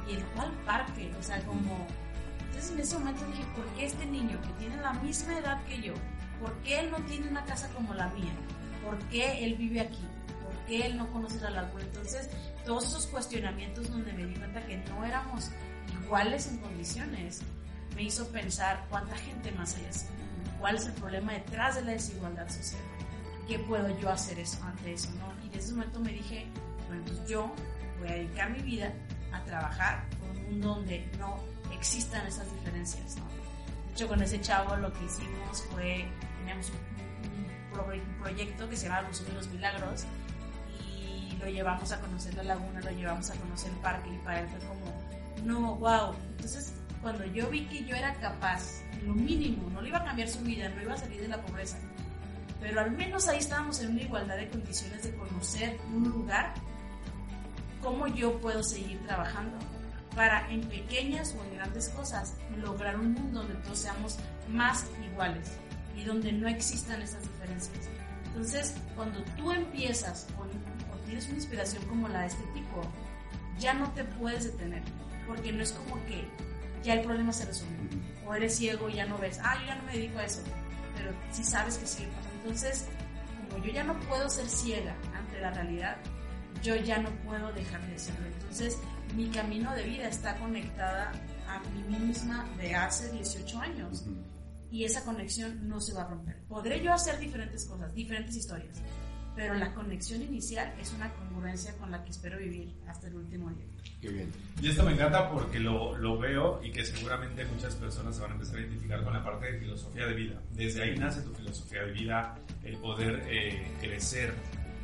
¿Y 0.07 0.15
el 0.15 0.23
cuál 0.35 0.51
parque? 0.65 1.13
O 1.19 1.23
sea, 1.23 1.39
como... 1.45 1.87
Entonces 2.47 2.71
en 2.71 2.79
ese 2.79 2.97
momento 2.97 3.25
dije, 3.27 3.43
¿por 3.55 3.65
qué 3.75 3.85
este 3.85 4.05
niño 4.05 4.39
que 4.41 4.49
tiene 4.59 4.77
la 4.77 4.93
misma 4.93 5.37
edad 5.37 5.63
que 5.65 5.81
yo, 5.81 5.93
por 6.39 6.53
qué 6.59 6.79
él 6.79 6.89
no 6.89 6.97
tiene 6.99 7.27
una 7.27 7.43
casa 7.43 7.69
como 7.73 7.93
la 7.93 8.07
mía? 8.09 8.31
¿Por 8.83 8.97
qué 9.09 9.43
él 9.43 9.55
vive 9.55 9.81
aquí? 9.81 9.99
¿Por 10.41 10.55
qué 10.65 10.85
él 10.85 10.97
no 10.97 11.11
conoce 11.11 11.39
la 11.41 11.49
laguna? 11.49 11.83
Entonces 11.83 12.29
todos 12.65 12.85
esos 12.85 13.07
cuestionamientos 13.07 13.89
donde 13.91 14.13
me 14.13 14.25
di 14.25 14.35
cuenta 14.35 14.65
que 14.65 14.77
no 14.77 15.03
éramos 15.03 15.51
iguales 16.01 16.47
en 16.47 16.59
condiciones, 16.59 17.41
me 17.95 18.03
hizo 18.03 18.27
pensar 18.29 18.85
cuánta 18.89 19.15
gente 19.15 19.51
más 19.53 19.75
hay 19.77 19.85
así, 19.85 20.07
cuál 20.59 20.75
es 20.75 20.85
el 20.85 20.93
problema 20.93 21.33
detrás 21.33 21.75
de 21.75 21.83
la 21.83 21.91
desigualdad 21.91 22.47
social, 22.49 22.81
qué 23.47 23.59
puedo 23.59 23.97
yo 23.99 24.09
hacer 24.09 24.39
eso, 24.39 24.63
ante 24.63 24.93
eso, 24.93 25.09
¿no? 25.19 25.33
Y 25.45 25.49
desde 25.49 25.65
ese 25.65 25.71
momento 25.73 25.99
me 25.99 26.11
dije, 26.11 26.47
bueno, 26.87 27.01
entonces 27.01 27.27
yo 27.27 27.51
voy 27.99 28.09
a 28.09 28.13
dedicar 28.13 28.49
mi 28.51 28.59
vida 28.59 28.91
a 29.31 29.43
trabajar 29.43 30.05
por 30.19 30.29
un 30.29 30.43
mundo 30.43 30.75
donde 30.75 31.09
no 31.19 31.39
existan 31.73 32.25
esas 32.27 32.51
diferencias, 32.51 33.15
¿no? 33.17 33.25
De 33.87 33.91
hecho, 33.93 34.07
con 34.07 34.21
ese 34.21 34.41
chavo 34.41 34.75
lo 34.75 34.91
que 34.91 35.05
hicimos 35.05 35.63
fue, 35.71 36.05
teníamos 36.39 36.69
un, 36.69 37.79
un 37.79 38.21
proyecto 38.21 38.69
que 38.69 38.75
se 38.75 38.87
llama 38.87 39.03
Los 39.03 39.21
los 39.33 39.47
Milagros, 39.47 40.05
lo 41.39 41.51
llevamos 41.51 41.91
a 41.91 41.99
conocer 41.99 42.33
la 42.35 42.43
laguna, 42.43 42.81
lo 42.81 42.91
llevamos 42.91 43.29
a 43.29 43.35
conocer 43.35 43.71
el 43.71 43.77
parque 43.77 44.09
y 44.09 44.17
para 44.19 44.41
él 44.41 44.47
fue 44.49 44.59
como, 44.67 44.85
no, 45.43 45.75
wow. 45.75 46.15
Entonces, 46.31 46.73
cuando 47.05 47.23
yo 47.27 47.47
vi 47.51 47.67
que 47.67 47.85
yo 47.85 47.95
era 47.95 48.15
capaz, 48.15 48.81
lo 49.05 49.13
mínimo, 49.13 49.69
no 49.69 49.79
le 49.79 49.89
iba 49.89 49.99
a 49.99 50.03
cambiar 50.03 50.27
su 50.27 50.39
vida, 50.39 50.69
no 50.69 50.81
iba 50.81 50.95
a 50.95 50.97
salir 50.97 51.21
de 51.21 51.27
la 51.27 51.39
pobreza, 51.39 51.77
pero 52.59 52.81
al 52.81 52.89
menos 52.89 53.27
ahí 53.27 53.37
estábamos 53.37 53.79
en 53.81 53.91
una 53.91 54.01
igualdad 54.01 54.37
de 54.37 54.49
condiciones 54.49 55.03
de 55.03 55.15
conocer 55.15 55.77
un 55.93 56.09
lugar, 56.09 56.55
cómo 57.79 58.07
yo 58.07 58.41
puedo 58.41 58.63
seguir 58.63 58.99
trabajando 59.05 59.55
para 60.15 60.49
en 60.49 60.61
pequeñas 60.61 61.35
o 61.39 61.43
en 61.43 61.57
grandes 61.57 61.89
cosas 61.89 62.33
lograr 62.57 62.99
un 62.99 63.13
mundo 63.13 63.41
donde 63.41 63.53
todos 63.61 63.77
seamos 63.77 64.17
más 64.49 64.87
iguales 65.05 65.59
y 65.95 66.05
donde 66.05 66.31
no 66.31 66.47
existan 66.47 67.03
esas 67.03 67.21
diferencias. 67.21 67.87
Entonces, 68.25 68.77
cuando 68.95 69.23
tú 69.37 69.51
empiezas 69.51 70.25
con 70.35 70.49
tienes 71.05 71.27
una 71.27 71.35
inspiración 71.35 71.85
como 71.85 72.07
la 72.07 72.21
de 72.21 72.27
este 72.29 72.43
tipo, 72.55 72.81
ya 73.59 73.75
no 73.75 73.91
te 73.91 74.03
puedes 74.05 74.45
detener, 74.45 74.81
porque 75.27 75.51
no 75.51 75.61
es 75.61 75.71
como 75.71 76.03
que 76.05 76.27
ya 76.85 76.93
el 76.93 77.01
problema 77.01 77.33
se 77.33 77.45
resuelve, 77.45 77.75
o 78.25 78.33
eres 78.33 78.55
ciego 78.55 78.89
y 78.89 78.95
ya 78.95 79.05
no 79.05 79.17
ves, 79.17 79.39
ah, 79.43 79.57
yo 79.59 79.67
ya 79.67 79.75
no 79.75 79.83
me 79.83 79.93
dedico 79.93 80.19
a 80.19 80.25
eso, 80.25 80.41
pero 80.95 81.11
sí 81.31 81.43
sabes 81.43 81.77
que 81.77 81.85
sigue 81.85 82.07
pasando. 82.09 82.35
Entonces, 82.37 82.87
como 83.49 83.65
yo 83.65 83.71
ya 83.71 83.83
no 83.83 83.99
puedo 84.01 84.29
ser 84.29 84.47
ciega 84.47 84.95
ante 85.13 85.41
la 85.41 85.51
realidad, 85.51 85.97
yo 86.61 86.75
ya 86.75 86.99
no 86.99 87.09
puedo 87.25 87.51
dejar 87.53 87.85
de 87.87 87.99
serlo. 87.99 88.27
Entonces, 88.27 88.79
mi 89.15 89.29
camino 89.29 89.73
de 89.73 89.83
vida 89.83 90.07
está 90.07 90.37
conectada 90.37 91.11
a 91.47 91.59
mí 91.69 92.05
misma 92.05 92.47
de 92.57 92.75
hace 92.75 93.11
18 93.11 93.59
años. 93.59 94.05
Y 94.71 94.83
esa 94.83 95.03
conexión 95.05 95.67
no 95.69 95.79
se 95.79 95.93
va 95.93 96.01
a 96.01 96.07
romper. 96.07 96.43
Podré 96.47 96.81
yo 96.81 96.91
hacer 96.91 97.19
diferentes 97.19 97.65
cosas, 97.65 97.93
diferentes 97.93 98.35
historias, 98.35 98.81
pero 99.35 99.53
la 99.55 99.73
conexión 99.73 100.21
inicial 100.21 100.73
es 100.79 100.93
una 100.93 101.11
congruencia 101.13 101.75
con 101.77 101.91
la 101.91 102.03
que 102.03 102.11
espero 102.11 102.37
vivir 102.37 102.73
hasta 102.87 103.07
el 103.07 103.15
último 103.15 103.49
día. 103.49 103.65
Qué 104.01 104.09
bien. 104.09 104.31
Y 104.61 104.69
esto 104.69 104.83
me 104.83 104.93
encanta 104.93 105.29
porque 105.31 105.59
lo, 105.59 105.97
lo, 105.97 106.17
veo 106.17 106.61
y 106.63 106.71
que 106.71 106.85
seguramente 106.85 107.45
muchas 107.45 107.75
personas 107.75 108.15
se 108.15 108.21
van 108.21 108.31
a 108.31 108.33
empezar 108.35 108.57
a 108.57 108.61
identificar 108.61 109.03
con 109.03 109.13
la 109.13 109.23
parte 109.23 109.51
de 109.51 109.59
filosofía 109.59 110.05
de 110.07 110.13
vida. 110.13 110.41
Desde 110.51 110.83
ahí 110.83 110.95
nace 110.97 111.21
tu 111.21 111.33
filosofía 111.33 111.83
de 111.83 111.91
vida, 111.91 112.37
el 112.63 112.77
poder 112.77 113.23
eh, 113.27 113.71
crecer 113.81 114.33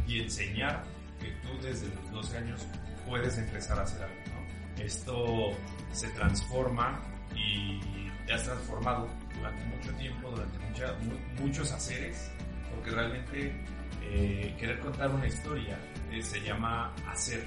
y 0.08 0.20
enseñar 0.20 0.84
que 1.20 1.32
tú 1.48 1.50
desde 1.62 1.88
los 1.88 2.12
12 2.12 2.38
años 2.38 2.68
puedes 3.08 3.38
empezar 3.38 3.80
a 3.80 3.84
hacer 3.84 4.04
algo. 4.04 4.16
¿no? 4.28 4.84
Esto 4.84 5.52
se 5.92 6.10
transforma 6.10 7.00
y 7.36 7.80
te 8.26 8.34
has 8.34 8.44
transformado 8.44 9.08
durante 9.36 9.64
mucho 9.66 9.92
tiempo, 9.96 10.30
durante 10.32 10.60
mucha, 10.60 10.96
muchos 11.40 11.72
haceres, 11.72 12.32
porque 12.74 12.92
realmente 12.92 13.54
eh, 14.02 14.56
querer 14.60 14.80
contar 14.80 15.10
una 15.10 15.28
historia 15.28 15.78
eh, 16.12 16.22
se 16.22 16.40
llama 16.42 16.94
hacer 17.08 17.46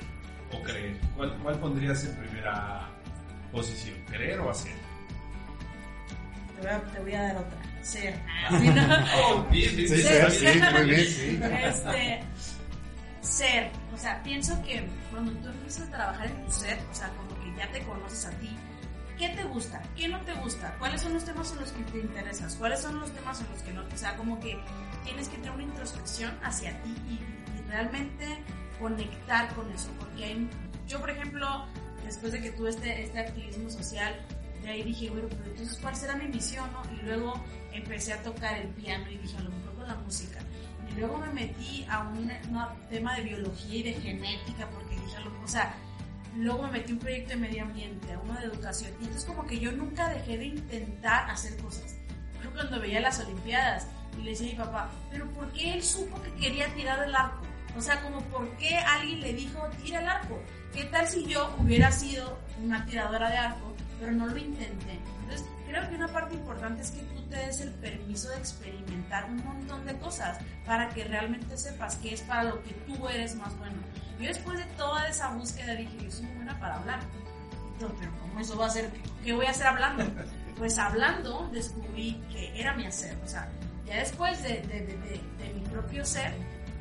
o 0.53 0.63
creer. 0.63 0.99
¿Cuál, 1.17 1.37
¿Cuál 1.43 1.59
pondrías 1.59 2.05
en 2.05 2.17
primera 2.17 2.89
posición? 3.53 3.97
¿Creer 4.11 4.41
o 4.41 4.51
hacer? 4.51 4.73
Te 6.55 6.61
voy 6.63 6.71
a, 6.71 6.81
te 6.81 7.01
voy 7.01 7.15
a 7.15 7.23
dar 7.23 7.37
otra. 7.37 7.59
Ser. 7.83 8.15
oh, 8.51 9.47
bien, 9.51 9.77
bien, 9.77 9.89
sí, 9.89 10.03
ser, 10.03 10.31
sí, 10.31 10.47
muy 10.47 10.85
bien, 10.89 11.07
sí. 11.07 11.41
Este, 11.63 12.21
ser. 13.21 13.71
O 13.93 13.97
sea, 13.97 14.23
pienso 14.23 14.61
que 14.63 14.87
cuando 15.11 15.33
tú 15.33 15.49
empiezas 15.49 15.89
a 15.89 15.91
trabajar 15.91 16.27
en 16.27 16.45
tu 16.45 16.51
ser, 16.51 16.79
o 16.91 16.95
sea, 16.95 17.09
como 17.11 17.29
que 17.41 17.59
ya 17.59 17.71
te 17.73 17.83
conoces 17.83 18.27
a 18.27 18.31
ti, 18.39 18.57
¿Qué 19.19 19.29
te 19.29 19.45
gusta? 19.45 19.81
¿Qué 19.97 20.09
no 20.09 20.21
te 20.23 20.35
gusta? 20.35 20.75
¿Cuáles 20.79 21.01
son 21.01 21.15
los 21.15 21.25
temas 21.25 21.53
en 21.53 21.61
los 21.61 21.71
que 21.71 21.85
te 21.85 21.99
interesas? 21.99 22.57
¿Cuáles 22.57 22.81
son 22.81 22.99
los 22.99 23.13
temas 23.13 23.41
en 23.41 23.51
los 23.51 23.63
que 23.63 23.73
no? 23.73 23.83
O 23.83 23.97
sea, 23.97 24.17
como 24.17 24.41
que 24.41 24.59
tienes 25.05 25.29
que 25.29 25.37
tener 25.37 25.53
una 25.53 25.63
introspección 25.63 26.37
hacia 26.43 26.81
ti 26.83 26.95
y, 27.09 27.21
realmente 27.69 28.43
conectar 28.79 29.53
con 29.55 29.71
eso. 29.73 29.89
Porque 29.99 30.25
hay, 30.25 30.49
yo, 30.87 31.01
por 31.01 31.11
ejemplo, 31.11 31.67
después 32.05 32.33
de 32.33 32.41
que 32.41 32.51
tuve 32.53 32.71
este, 32.71 33.03
este 33.03 33.19
activismo 33.19 33.71
social, 33.71 34.15
de 34.63 34.69
ahí 34.69 34.83
dije, 34.83 35.11
bueno, 35.11 35.29
pero 35.29 35.51
entonces, 35.51 35.79
¿cuál 35.81 35.97
será 35.97 36.17
mi 36.17 36.29
misión? 36.29 36.71
No? 36.73 36.83
Y 36.93 37.03
luego 37.05 37.35
empecé 37.73 38.13
a 38.13 38.23
tocar 38.23 38.59
el 38.59 38.69
piano 38.69 39.11
y 39.11 39.19
dije, 39.19 39.37
a 39.37 39.43
lo 39.43 39.51
mejor 39.51 39.75
con 39.75 39.89
la 39.89 39.95
música. 39.97 40.41
Y 40.91 41.01
luego 41.01 41.19
me 41.19 41.29
metí 41.33 41.87
a 41.89 42.01
un, 42.01 42.31
tema 42.91 43.17
de 43.17 43.23
biología 43.23 43.77
y 43.77 43.83
de 43.83 43.95
genética, 43.95 44.69
porque 44.71 44.95
dije, 44.95 45.17
o 45.43 45.49
sea, 45.49 45.75
luego 46.37 46.65
me 46.65 46.73
metí 46.73 46.93
un 46.93 46.99
proyecto 46.99 47.31
de 47.31 47.37
medio 47.37 47.63
ambiente, 47.63 48.13
a 48.13 48.19
uno 48.19 48.35
de 48.35 48.47
educación. 48.47 48.93
Y 49.01 49.05
entonces 49.05 49.25
como 49.25 49.47
que 49.47 49.59
yo 49.59 49.73
nunca 49.73 50.09
dejé 50.09 50.39
de 50.39 50.47
intentar 50.47 51.31
hacer 51.31 51.57
cosas. 51.59 51.97
Yo 52.43 52.53
cuando 52.53 52.81
veía 52.81 53.01
las 53.01 53.21
Olimpiadas 53.21 53.87
y 54.19 54.23
le 54.23 54.31
decía 54.31 54.49
a 54.49 54.51
mi 54.51 54.57
papá, 54.57 54.91
pero 55.11 55.31
¿por 55.31 55.51
qué 55.53 55.75
él 55.75 55.83
supo 55.83 56.21
que 56.23 56.33
quería 56.35 56.73
tirar 56.75 57.03
el 57.03 57.15
arco? 57.15 57.43
O 57.77 57.81
sea, 57.81 58.01
como 58.03 58.21
¿por 58.27 58.49
qué 58.57 58.77
alguien 58.77 59.21
le 59.21 59.33
dijo, 59.33 59.59
tira 59.83 60.01
el 60.01 60.09
arco? 60.09 60.41
¿Qué 60.73 60.85
tal 60.85 61.09
si 61.09 61.27
yo 61.27 61.55
hubiera 61.59 61.91
sido 61.91 62.39
una 62.63 62.85
tiradora 62.87 63.31
de 63.31 63.37
arco, 63.37 63.75
pero 63.99 64.13
no 64.13 64.27
lo 64.27 64.37
intenté? 64.37 65.01
Entonces, 65.23 65.47
creo 65.67 65.89
que 65.89 65.97
una 65.97 66.09
parte 66.09 66.35
importante 66.35 66.83
es 66.83 66.91
que 66.91 67.03
tú 67.03 67.23
te 67.23 67.37
des 67.37 67.61
el 67.61 67.71
permiso 67.71 68.29
de 68.29 68.39
experimentar 68.39 69.25
un 69.25 69.45
montón 69.45 69.85
de 69.87 69.97
cosas 69.99 70.39
para 70.67 70.89
que 70.91 71.05
realmente 71.05 71.57
sepas 71.57 71.97
qué 71.97 72.15
es 72.15 72.21
para 72.23 72.45
lo 72.45 72.63
que 72.63 72.73
tú 72.87 73.09
eres 73.09 73.35
más 73.35 73.57
bueno. 73.59 73.77
Yo 74.19 74.29
después 74.29 74.59
de 74.59 74.65
toda 74.77 75.09
esa 75.09 75.29
búsqueda 75.31 75.75
dije, 75.75 75.97
yo 76.03 76.11
soy 76.11 76.27
muy 76.27 76.37
buena 76.37 76.59
para 76.61 76.77
hablar. 76.77 77.01
Entonces, 77.75 77.99
pero 78.01 78.13
¿cómo 78.21 78.41
eso 78.41 78.57
va 78.57 78.67
a 78.67 78.71
ser? 78.71 78.91
¿Qué 79.25 79.33
voy 79.33 79.47
a 79.47 79.51
hacer 79.51 79.67
hablando? 79.67 80.05
Pues 80.57 80.79
hablando 80.79 81.49
descubrí 81.53 82.23
que 82.31 82.61
era 82.61 82.75
mi 82.75 82.87
hacer. 82.87 83.19
O 83.25 83.27
sea, 83.27 83.51
ya 83.87 83.97
después 83.97 84.41
de, 84.45 84.63
de, 84.63 84.83
de, 84.87 85.21
de 85.37 85.53
mi 85.53 85.67
propio 85.67 86.05
ser, 86.05 86.33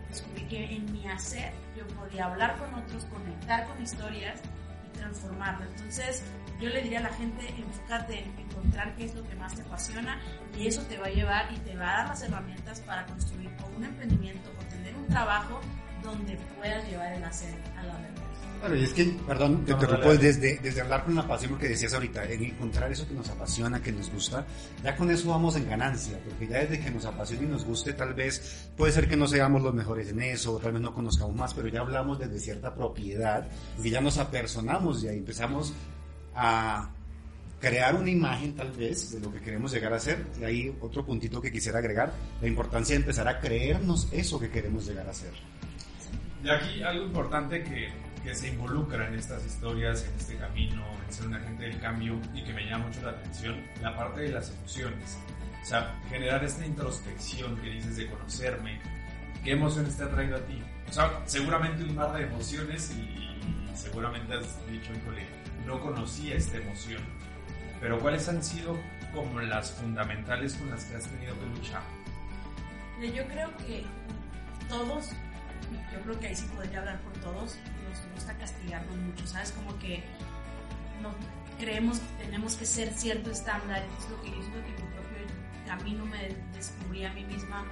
descubrí 0.09 0.43
que 0.43 0.75
en 0.75 0.91
mi 0.91 1.07
hacer 1.07 1.51
yo 1.75 1.87
podía 1.95 2.25
hablar 2.25 2.55
con 2.59 2.71
otros, 2.75 3.03
conectar 3.05 3.65
con 3.67 3.81
historias 3.81 4.41
y 4.87 4.97
transformarlo. 4.99 5.65
Entonces, 5.65 6.23
yo 6.59 6.69
le 6.69 6.81
diría 6.81 6.99
a 6.99 7.03
la 7.03 7.13
gente, 7.13 7.49
enfócate 7.49 8.19
en 8.23 8.39
encontrar 8.39 8.95
qué 8.95 9.05
es 9.05 9.15
lo 9.15 9.23
que 9.23 9.35
más 9.35 9.55
te 9.55 9.63
apasiona 9.63 10.19
y 10.57 10.67
eso 10.67 10.81
te 10.83 10.97
va 10.97 11.07
a 11.07 11.09
llevar 11.09 11.51
y 11.51 11.57
te 11.57 11.75
va 11.75 11.93
a 11.93 11.97
dar 11.97 12.07
las 12.09 12.21
herramientas 12.21 12.79
para 12.81 13.05
construir 13.05 13.49
un 13.75 13.83
emprendimiento 13.83 14.51
o 14.51 14.63
tener 14.65 14.95
un 14.95 15.07
trabajo 15.07 15.59
donde 16.03 16.37
puedas 16.57 16.87
llevar 16.87 17.13
el 17.13 17.23
hacer 17.23 17.53
a 17.77 17.83
la 17.83 17.93
realidad. 17.97 18.23
Claro, 18.59 18.77
y 18.77 18.83
es 18.83 18.93
que, 18.93 19.03
perdón, 19.27 19.65
te 19.65 19.71
No, 19.71 19.77
interrumpo 19.77 20.15
desde, 20.15 20.57
desde 20.57 20.81
hablar 20.81 21.03
con 21.03 21.15
la 21.15 21.27
pasión, 21.27 21.51
porque 21.51 21.67
decías 21.67 21.93
ahorita, 21.93 22.23
en 22.23 22.43
encontrar 22.45 22.89
eso 22.89 23.05
que 23.05 23.13
nos 23.13 23.29
apasiona, 23.29 23.81
que 23.81 23.91
nos 23.91 24.09
gusta, 24.09 24.45
ya 24.81 24.95
con 24.95 25.11
eso 25.11 25.29
vamos 25.29 25.57
en 25.57 25.67
ganancia, 25.67 26.17
porque 26.23 26.47
ya 26.47 26.59
desde 26.59 26.79
que 26.79 26.89
nos 26.89 27.03
apasione 27.03 27.43
y 27.43 27.49
nos 27.49 27.65
guste, 27.65 27.91
tal 27.91 28.13
vez 28.13 28.69
puede 28.77 28.93
ser 28.93 29.09
que 29.09 29.17
no 29.17 29.27
seamos 29.27 29.61
los 29.61 29.73
mejores 29.73 30.09
en 30.09 30.21
eso, 30.21 30.53
o 30.53 30.59
tal 30.59 30.71
vez 30.71 30.81
no 30.81 30.93
conozcamos 30.93 31.35
más, 31.35 31.53
pero 31.53 31.67
ya 31.67 31.81
hablamos 31.81 32.19
desde 32.19 32.39
cierta 32.39 32.73
propiedad, 32.73 33.45
porque 33.75 33.89
ya 33.89 33.99
nos 33.99 34.17
apersonamos 34.17 35.03
y 35.03 35.09
ahí 35.09 35.17
empezamos 35.17 35.73
a 36.33 36.89
crear 37.63 37.95
una 37.95 38.09
imagen 38.09 38.55
tal 38.55 38.71
vez 38.71 39.11
de 39.11 39.21
lo 39.21 39.31
que 39.31 39.39
queremos 39.39 39.71
llegar 39.71 39.93
a 39.93 39.99
ser. 39.99 40.25
Y 40.39 40.43
ahí 40.43 40.77
otro 40.81 41.05
puntito 41.05 41.41
que 41.41 41.49
quisiera 41.51 41.79
agregar, 41.79 42.13
la 42.41 42.47
importancia 42.47 42.93
de 42.93 43.01
empezar 43.01 43.27
a 43.27 43.39
creernos 43.39 44.09
eso 44.11 44.37
que 44.39 44.49
queremos 44.49 44.85
llegar 44.85 45.07
a 45.07 45.13
ser. 45.13 45.31
Y 46.43 46.49
aquí 46.49 46.83
algo 46.83 47.05
importante 47.05 47.63
que, 47.63 47.89
que 48.21 48.35
se 48.35 48.49
involucra 48.49 49.07
en 49.07 49.15
estas 49.15 49.45
historias, 49.45 50.03
en 50.05 50.13
este 50.15 50.35
camino, 50.35 50.83
en 51.05 51.13
ser 51.13 51.27
un 51.27 51.35
agente 51.35 51.63
del 51.63 51.79
cambio 51.79 52.19
y 52.33 52.43
que 52.43 52.51
me 52.51 52.65
llama 52.65 52.87
mucho 52.87 53.01
la 53.01 53.11
atención, 53.11 53.55
la 53.81 53.95
parte 53.95 54.21
de 54.21 54.29
las 54.29 54.51
emociones. 54.51 55.17
O 55.61 55.65
sea, 55.65 55.95
generar 56.09 56.43
esta 56.43 56.65
introspección 56.65 57.55
que 57.57 57.69
dices 57.69 57.95
de 57.95 58.07
conocerme, 58.07 58.81
qué 59.43 59.51
emociones 59.51 59.95
te 59.95 60.03
ha 60.03 60.09
traído 60.09 60.35
a 60.35 60.41
ti. 60.41 60.61
O 60.89 60.91
sea, 60.91 61.21
seguramente 61.25 61.83
un 61.83 61.95
mar 61.95 62.11
de 62.11 62.23
emociones 62.23 62.93
y, 62.93 63.01
y 63.01 63.71
seguramente 63.73 64.33
has 64.33 64.67
dicho, 64.67 64.91
híjole, 64.93 65.25
no 65.65 65.79
conocía 65.79 66.35
esta 66.35 66.57
emoción. 66.57 67.01
Pero 67.79 67.99
¿cuáles 67.99 68.27
han 68.27 68.43
sido 68.43 68.77
como 69.13 69.39
las 69.39 69.71
fundamentales 69.71 70.55
con 70.55 70.69
las 70.69 70.83
que 70.85 70.97
has 70.97 71.07
tenido 71.07 71.33
que 71.39 71.45
luchar? 71.57 71.81
Yo 73.01 73.25
creo 73.27 73.55
que 73.57 73.83
todos, 74.69 75.09
yo 75.91 76.01
creo 76.01 76.19
que 76.19 76.27
ahí 76.27 76.35
sí 76.35 76.45
podría 76.55 76.79
hablar 76.79 76.99
por 77.01 77.13
todos, 77.13 77.55
nos 77.89 78.13
gusta 78.15 78.37
castigarnos 78.37 78.95
mucho, 78.97 79.27
¿sabes? 79.27 79.51
Como 79.51 79.77
que 79.79 80.03
nos 81.01 81.13
creemos 81.59 81.99
que 81.99 82.25
tenemos 82.25 82.55
que 82.55 82.65
ser 82.65 82.93
cierto 82.93 83.31
estándar, 83.31 83.83
es 83.99 84.09
lo 84.09 84.21
que 84.21 84.29
yo 84.29 84.41
siento 84.41 84.61
que 84.61 84.71
mi 84.71 84.91
propio 84.91 85.65
camino 85.65 86.05
me 86.05 86.29
descubrí 86.53 87.05
a 87.05 87.13
mí 87.13 87.23
misma, 87.25 87.65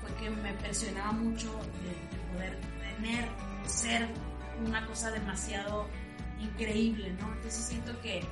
fue 0.00 0.14
que 0.16 0.30
me 0.30 0.52
presionaba 0.54 1.12
mucho 1.12 1.52
de, 1.52 2.16
de 2.16 2.32
poder 2.32 2.58
tener, 2.96 3.28
ser 3.66 4.08
una 4.64 4.86
cosa 4.86 5.10
demasiado 5.10 5.86
increíble, 6.40 7.12
¿no? 7.20 7.32
Entonces 7.34 7.64
siento 7.64 8.00
que 8.00 8.22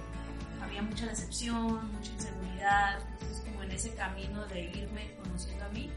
había 0.62 0.82
mucha 0.82 1.06
decepción, 1.06 1.92
mucha 1.92 2.12
inseguridad, 2.12 2.98
entonces 3.12 3.42
como 3.44 3.62
en 3.62 3.70
ese 3.72 3.94
camino 3.94 4.46
de 4.46 4.64
irme 4.64 5.14
conociendo 5.22 5.64
a 5.64 5.68
mí, 5.68 5.90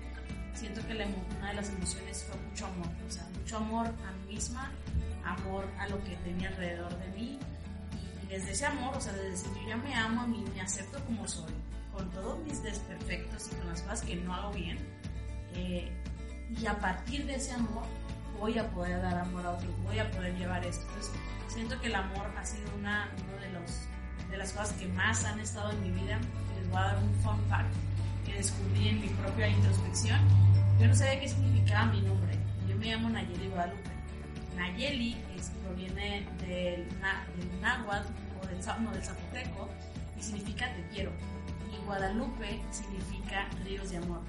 siento 0.60 0.86
que 0.86 0.94
la, 0.94 1.06
una 1.38 1.50
de 1.50 1.54
las 1.54 1.70
emociones 1.70 2.26
fue 2.28 2.38
mucho 2.42 2.66
amor, 2.66 2.88
o 3.08 3.12
sea, 3.12 3.26
mucho 3.34 3.58
amor 3.58 3.88
a 3.88 4.12
mí 4.12 4.34
misma, 4.34 4.72
amor 5.24 5.66
a 5.80 5.88
lo 5.88 6.04
que 6.04 6.16
tenía 6.18 6.50
alrededor 6.50 6.98
de 7.00 7.08
mí 7.10 7.40
y, 8.24 8.28
desde 8.28 8.52
ese 8.52 8.66
amor, 8.66 8.96
o 8.96 9.02
sea, 9.02 9.14
desde 9.14 9.32
decir 9.32 9.52
yo 9.56 9.70
ya 9.70 9.78
me 9.78 9.96
amo 9.96 10.22
a 10.22 10.28
mí, 10.28 10.44
me 10.54 10.62
acepto 10.62 11.04
como 11.06 11.28
soy, 11.28 11.54
con 11.94 12.10
todos 12.12 12.40
mis 12.40 12.62
desperfectos 12.62 13.48
y 13.52 13.56
con 13.56 13.68
las 13.68 13.82
cosas 13.84 14.02
que 14.02 14.16
no 14.18 14.34
hago 14.34 14.52
bien, 14.52 14.78
eh, 15.54 15.90
y 16.50 16.66
a 16.66 16.78
partir 16.78 17.26
de 17.26 17.36
ese 17.36 17.54
amor 17.54 17.86
voy 18.38 18.58
a 18.58 18.70
poder 18.72 19.02
dar 19.02 19.18
amor 19.18 19.46
a 19.46 19.52
otros, 19.52 19.72
voy 19.84 20.00
a 20.00 20.12
poder 20.12 20.36
llevar 20.38 20.66
esto. 20.66 20.86
Entonces, 20.88 21.12
siento 21.48 21.80
que 21.80 21.88
el 21.88 21.96
amor 21.96 22.32
ha 22.38 22.46
sido 22.46 22.74
una, 22.78 23.10
de 23.42 23.50
los 23.52 23.88
de 24.30 24.38
las 24.38 24.52
cosas 24.54 24.74
que 24.74 24.88
más 24.90 25.26
han 25.26 25.40
estado 25.40 25.72
en 25.72 25.82
mi 25.82 25.92
vida. 25.92 26.20
Les 26.56 26.70
voy 26.70 26.78
a 26.78 26.84
dar 26.84 26.98
un 26.98 27.14
fun 27.16 27.40
fact 27.50 27.74
que 28.26 28.34
descubrí 28.34 28.90
en 28.90 29.02
mi 29.02 29.08
propia 29.08 29.48
introspección. 29.48 30.20
Yo 30.80 30.88
no 30.88 30.96
sabía 30.96 31.20
qué 31.20 31.28
significaba 31.28 31.86
mi 31.86 32.02
nombre. 32.02 32.38
Yo 32.68 32.76
me 32.78 32.88
llamo 32.88 33.10
Nayeli 33.10 33.48
Guadalupe. 33.50 33.90
Nayeli 34.56 35.18
es, 35.36 35.52
proviene 35.64 36.26
del, 36.40 36.88
del 36.90 37.62
náhuatl 37.62 38.08
o 38.42 38.48
del, 38.48 38.84
no, 38.84 38.92
del 38.92 39.04
zapoteco 39.04 39.70
y 40.18 40.22
significa 40.22 40.74
te 40.74 40.88
quiero. 40.94 41.12
Y 41.74 41.86
Guadalupe 41.86 42.62
significa 42.72 43.48
ríos 43.64 43.90
de 43.90 43.98
amor. 43.98 44.22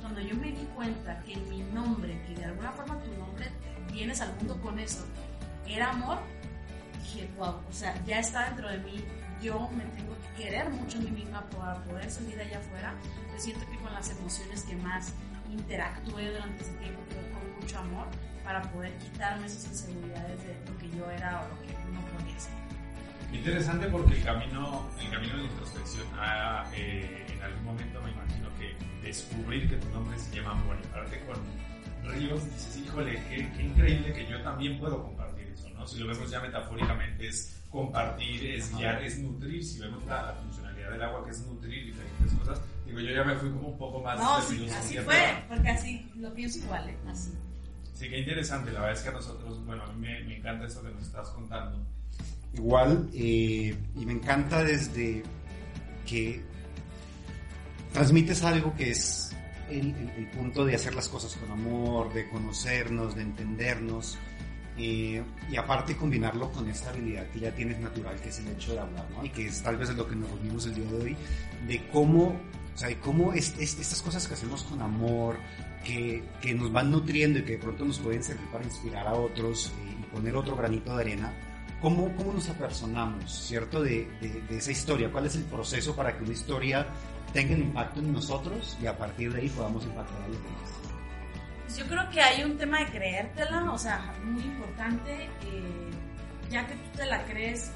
Cuando 0.00 0.20
yo 0.20 0.36
me 0.36 0.52
di 0.52 0.64
cuenta 0.74 1.20
que 1.20 1.36
mi 1.36 1.58
nombre, 1.74 2.20
que 2.26 2.34
de 2.34 2.44
alguna 2.44 2.72
forma 2.72 2.98
tu 3.00 3.10
nombre 3.18 3.46
vienes 3.92 4.20
al 4.20 4.34
mundo 4.36 4.60
con 4.62 4.78
eso, 4.78 5.04
era 5.66 5.90
amor, 5.90 6.18
dije, 7.02 7.28
wow, 7.36 7.56
o 7.68 7.72
sea, 7.72 7.94
ya 8.06 8.20
está 8.20 8.46
dentro 8.46 8.68
de 8.68 8.78
mí, 8.78 9.04
yo 9.42 9.68
me 9.76 9.84
tengo 9.96 10.16
que 10.18 10.42
querer 10.42 10.68
mucho 10.70 10.98
a 10.98 11.00
mí 11.02 11.10
misma 11.10 11.42
para 11.50 11.74
poder 11.84 12.10
salir 12.10 12.40
allá 12.40 12.58
afuera. 12.58 12.94
Yo 13.32 13.40
siento 13.40 13.66
que 13.70 13.76
con 13.78 13.92
las 13.92 14.10
emociones 14.10 14.62
que 14.62 14.76
más 14.76 15.12
interactué 15.50 16.30
durante 16.32 16.62
ese 16.62 16.72
tiempo 16.74 17.00
fue 17.08 17.30
con 17.30 17.60
mucho 17.60 17.78
amor 17.78 18.06
para 18.44 18.62
poder 18.72 18.92
quitarme 18.98 19.46
esas 19.46 19.66
inseguridades 19.66 20.42
de 20.42 20.56
lo 20.70 20.78
que 20.78 20.90
yo 20.96 21.10
era 21.10 21.42
o 21.42 21.48
lo 21.48 21.60
que 21.62 21.72
no 21.92 22.00
podía 22.18 22.38
ser. 22.38 22.52
Interesante 23.32 23.86
porque 23.88 24.16
el 24.16 24.24
camino, 24.24 24.86
el 25.00 25.10
camino 25.10 25.36
de 25.36 25.42
la 25.42 25.48
introspección, 25.50 26.06
ah, 26.16 26.64
eh, 26.74 27.26
en 27.28 27.42
algún 27.42 27.64
momento 27.64 28.00
me 28.02 28.10
imagino 28.10 28.48
que 28.58 28.74
descubrir 29.06 29.68
que 29.68 29.76
tu 29.76 29.88
nombre 29.90 30.18
se 30.18 30.36
llama 30.36 30.62
y 30.82 30.86
pararte 30.86 31.20
con 31.26 31.36
ríos, 32.10 32.44
dices, 32.44 32.78
híjole, 32.78 33.22
qué, 33.28 33.50
qué 33.54 33.62
increíble 33.62 34.12
que 34.14 34.26
yo 34.26 34.40
también 34.42 34.78
puedo 34.78 35.02
compartir. 35.02 35.27
Si 35.88 35.98
lo 35.98 36.06
vemos 36.06 36.30
ya 36.30 36.40
metafóricamente 36.40 37.28
es 37.28 37.56
compartir, 37.70 38.44
es 38.46 38.74
guiar, 38.74 39.02
es 39.02 39.18
nutrir. 39.18 39.64
Si 39.64 39.78
vemos 39.78 40.04
la, 40.06 40.22
la, 40.22 40.34
funcionalidad 40.34 40.90
del 40.90 41.02
agua, 41.02 41.24
que 41.24 41.30
es 41.30 41.46
nutrir 41.46 41.86
diferentes 41.86 42.32
cosas, 42.38 42.60
digo, 42.86 43.00
yo 43.00 43.10
ya 43.10 43.24
me 43.24 43.34
fui 43.36 43.50
como 43.50 43.68
un 43.68 43.78
poco 43.78 44.02
más 44.02 44.18
no, 44.18 44.40
de 44.40 44.46
sí, 44.46 44.70
Así 44.70 44.98
fue, 44.98 45.44
porque 45.48 45.68
así 45.68 46.12
lo 46.16 46.32
pienso 46.34 46.58
igual, 46.58 46.88
¿eh? 46.88 46.96
así. 47.08 47.32
Sí, 47.94 48.08
qué 48.08 48.18
interesante. 48.18 48.70
La 48.70 48.80
verdad 48.80 48.96
es 48.96 49.02
que 49.02 49.08
a 49.08 49.12
nosotros, 49.12 49.64
bueno, 49.64 49.82
a 49.82 49.92
mí 49.92 50.06
me, 50.06 50.22
me 50.24 50.36
encanta 50.36 50.66
eso 50.66 50.82
que 50.82 50.90
nos 50.90 51.02
estás 51.02 51.28
contando. 51.30 51.84
Igual, 52.54 53.10
eh, 53.12 53.76
y 53.96 54.06
me 54.06 54.12
encanta 54.12 54.62
desde 54.62 55.22
que 56.06 56.42
transmites 57.92 58.42
algo 58.42 58.74
que 58.76 58.90
es 58.90 59.34
el, 59.68 59.94
el, 59.94 60.10
el 60.10 60.30
punto 60.30 60.64
de 60.64 60.74
hacer 60.74 60.94
las 60.94 61.08
cosas 61.08 61.36
con 61.36 61.50
amor, 61.50 62.12
de 62.12 62.28
conocernos, 62.28 63.14
de 63.16 63.22
entendernos. 63.22 64.18
Eh, 64.80 65.20
y 65.50 65.56
aparte 65.56 65.96
combinarlo 65.96 66.52
con 66.52 66.68
esta 66.68 66.90
habilidad 66.90 67.26
que 67.30 67.40
ya 67.40 67.52
tienes 67.52 67.80
natural, 67.80 68.14
que 68.20 68.28
es 68.28 68.38
el 68.38 68.48
hecho 68.48 68.74
de 68.74 68.78
hablar, 68.78 69.06
¿no? 69.10 69.24
Y 69.24 69.30
que 69.30 69.48
es 69.48 69.60
tal 69.60 69.76
vez 69.76 69.90
es 69.90 69.96
lo 69.96 70.06
que 70.06 70.14
nos 70.14 70.30
reunimos 70.30 70.66
el 70.66 70.74
día 70.76 70.84
de 70.84 71.02
hoy, 71.02 71.16
de 71.66 71.88
cómo, 71.88 72.26
o 72.28 72.78
sea, 72.78 72.86
de 72.86 72.98
cómo 73.00 73.32
es, 73.32 73.56
es, 73.58 73.76
estas 73.80 74.00
cosas 74.02 74.28
que 74.28 74.34
hacemos 74.34 74.62
con 74.62 74.80
amor, 74.80 75.36
que, 75.84 76.22
que, 76.40 76.54
nos 76.54 76.70
van 76.70 76.92
nutriendo 76.92 77.40
y 77.40 77.42
que 77.42 77.52
de 77.52 77.58
pronto 77.58 77.84
nos 77.84 77.98
pueden 77.98 78.22
servir 78.22 78.46
para 78.52 78.62
inspirar 78.62 79.08
a 79.08 79.14
otros 79.14 79.72
eh, 79.80 79.96
y 80.00 80.14
poner 80.14 80.36
otro 80.36 80.54
granito 80.54 80.94
de 80.94 81.02
arena, 81.02 81.32
¿cómo, 81.82 82.14
cómo 82.14 82.32
nos 82.32 82.48
apersonamos, 82.48 83.46
¿cierto? 83.48 83.82
De, 83.82 84.08
de, 84.20 84.42
de 84.48 84.56
esa 84.58 84.70
historia, 84.70 85.10
¿cuál 85.10 85.26
es 85.26 85.34
el 85.34 85.42
proceso 85.42 85.96
para 85.96 86.16
que 86.16 86.22
una 86.22 86.34
historia 86.34 86.86
tenga 87.32 87.56
un 87.56 87.62
impacto 87.62 87.98
en 87.98 88.12
nosotros 88.12 88.78
y 88.80 88.86
a 88.86 88.96
partir 88.96 89.32
de 89.32 89.40
ahí 89.40 89.48
podamos 89.48 89.82
impactar 89.84 90.22
a 90.22 90.28
los 90.28 90.36
demás? 90.36 90.87
Yo 91.76 91.86
creo 91.86 92.08
que 92.10 92.20
hay 92.20 92.44
un 92.44 92.56
tema 92.56 92.80
de 92.80 92.86
creértela, 92.86 93.70
o 93.70 93.78
sea, 93.78 94.14
muy 94.24 94.42
importante, 94.42 95.24
eh, 95.42 95.90
ya 96.50 96.66
que 96.66 96.74
tú 96.74 96.96
te 96.96 97.06
la 97.06 97.24
crees, 97.24 97.70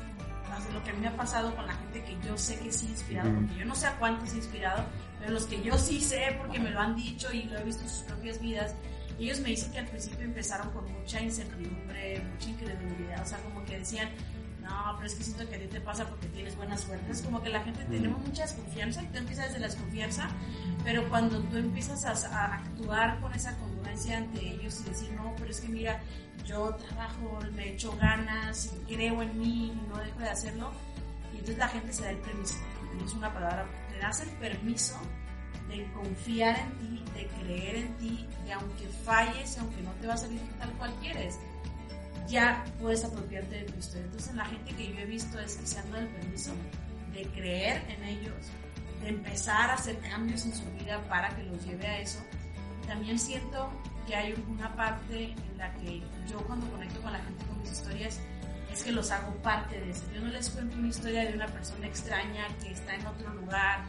lo 0.72 0.82
que 0.82 0.90
a 0.90 0.92
mí 0.92 1.00
me 1.00 1.08
ha 1.08 1.16
pasado 1.16 1.54
con 1.54 1.66
la 1.66 1.74
gente 1.74 2.02
que 2.02 2.16
yo 2.26 2.36
sé 2.36 2.58
que 2.58 2.72
sí 2.72 2.86
inspirado, 2.86 3.28
uh 3.28 3.32
-huh. 3.32 3.46
porque 3.46 3.60
yo 3.60 3.64
no 3.64 3.74
sé 3.74 3.86
a 3.86 3.96
cuántos 3.96 4.32
he 4.32 4.36
inspirado, 4.36 4.84
pero 5.18 5.32
los 5.32 5.46
que 5.46 5.62
yo 5.62 5.78
sí 5.78 6.00
sé 6.00 6.36
porque 6.38 6.58
me 6.58 6.70
lo 6.70 6.80
han 6.80 6.94
dicho 6.94 7.32
y 7.32 7.44
lo 7.44 7.58
he 7.58 7.64
visto 7.64 7.82
en 7.82 7.88
sus 7.88 8.02
propias 8.02 8.40
vidas, 8.40 8.74
ellos 9.18 9.40
me 9.40 9.50
dicen 9.50 9.72
que 9.72 9.78
al 9.78 9.86
principio 9.86 10.24
empezaron 10.24 10.70
con 10.70 10.90
mucha 10.92 11.20
incertidumbre, 11.20 12.22
mucha 12.32 12.48
incredulidad, 12.48 13.22
o 13.22 13.26
sea, 13.26 13.38
como 13.38 13.64
que 13.64 13.78
decían, 13.78 14.08
no, 14.62 14.94
pero 14.96 15.06
es 15.06 15.14
que 15.14 15.24
siento 15.24 15.48
que 15.48 15.56
a 15.56 15.58
ti 15.58 15.66
te 15.66 15.80
pasa 15.80 16.08
porque 16.08 16.28
tienes 16.28 16.56
buena 16.56 16.78
suerte. 16.78 17.10
Es 17.10 17.20
como 17.22 17.42
que 17.42 17.48
la 17.48 17.60
gente 17.62 17.84
tenemos 17.84 18.20
mucha 18.20 18.42
desconfianza 18.42 19.02
y 19.02 19.06
tú 19.06 19.18
empiezas 19.18 19.46
desde 19.46 19.60
la 19.60 19.66
desconfianza, 19.66 20.28
pero 20.84 21.08
cuando 21.08 21.40
tú 21.40 21.56
empiezas 21.56 22.04
a, 22.04 22.12
a, 22.12 22.54
actuar 22.56 23.20
con 23.20 23.32
esa 23.34 23.56
congruencia 23.92 24.18
ante 24.18 24.40
ellos 24.40 24.80
y 24.80 24.90
decir, 24.90 25.12
no, 25.12 25.34
pero 25.36 25.50
es 25.50 25.60
que 25.60 25.68
mira, 25.68 26.00
yo 26.46 26.74
trabajo, 26.74 27.40
me 27.54 27.70
echo 27.70 27.96
ganas 27.96 28.72
creo 28.88 29.22
en 29.22 29.38
mí 29.38 29.80
no 29.88 29.98
dejo 29.98 30.18
de 30.20 30.30
hacerlo, 30.30 30.72
y 31.32 31.36
entonces 31.36 31.58
la 31.58 31.68
gente 31.68 31.92
se 31.92 32.02
da 32.02 32.10
el 32.10 32.18
permiso. 32.18 32.56
Y 32.98 33.04
es 33.04 33.14
una 33.14 33.32
palabra, 33.32 33.66
te 33.90 33.98
das 33.98 34.20
el 34.20 34.30
permiso 34.30 34.98
de 35.68 35.90
confiar 35.92 36.58
en 36.58 36.78
ti, 36.78 37.04
de 37.14 37.26
creer 37.26 37.76
en 37.76 37.96
ti, 37.98 38.26
y 38.46 38.50
aunque 38.50 38.88
falles, 39.04 39.58
aunque 39.58 39.82
no 39.82 39.90
te 39.92 40.06
va 40.06 40.14
a 40.14 40.18
salir 40.18 40.40
tal 40.58 40.72
cual 40.72 40.94
quieres, 41.00 41.38
ya 42.28 42.64
puedes 42.80 43.04
apropiarte 43.04 43.56
de 43.56 43.64
tu 43.64 43.78
historia. 43.78 44.06
Entonces 44.06 44.34
la 44.34 44.44
gente 44.46 44.74
que 44.74 44.92
yo 44.92 44.98
he 44.98 45.06
visto 45.06 45.38
es 45.38 45.56
que 45.56 45.66
se 45.66 45.78
han 45.78 45.90
dado 45.90 46.02
el 46.02 46.08
permiso 46.08 46.52
de 47.12 47.26
creer 47.28 47.82
en 47.90 48.04
ellos, 48.04 48.34
de 49.02 49.08
empezar 49.08 49.70
a 49.70 49.74
hacer 49.74 49.98
cambios 49.98 50.44
en 50.46 50.54
su 50.54 50.64
vida 50.72 51.02
para 51.08 51.34
que 51.36 51.42
los 51.44 51.64
lleve 51.64 51.86
a 51.86 52.00
eso. 52.00 52.22
También 52.86 53.18
siento 53.18 53.70
que 54.06 54.14
hay 54.14 54.34
una 54.48 54.74
parte 54.74 55.32
en 55.32 55.58
la 55.58 55.72
que 55.74 56.02
yo 56.28 56.38
cuando 56.46 56.68
conecto 56.70 57.00
con 57.00 57.12
la 57.12 57.20
gente 57.20 57.44
con 57.46 57.60
mis 57.60 57.72
historias 57.72 58.20
es 58.72 58.82
que 58.82 58.92
los 58.92 59.10
hago 59.10 59.34
parte 59.42 59.78
de 59.78 59.90
eso. 59.90 60.04
Yo 60.14 60.20
no 60.22 60.28
les 60.28 60.50
cuento 60.50 60.76
una 60.76 60.88
historia 60.88 61.24
de 61.26 61.34
una 61.34 61.46
persona 61.46 61.86
extraña 61.86 62.46
que 62.60 62.72
está 62.72 62.94
en 62.94 63.06
otro 63.06 63.32
lugar, 63.34 63.84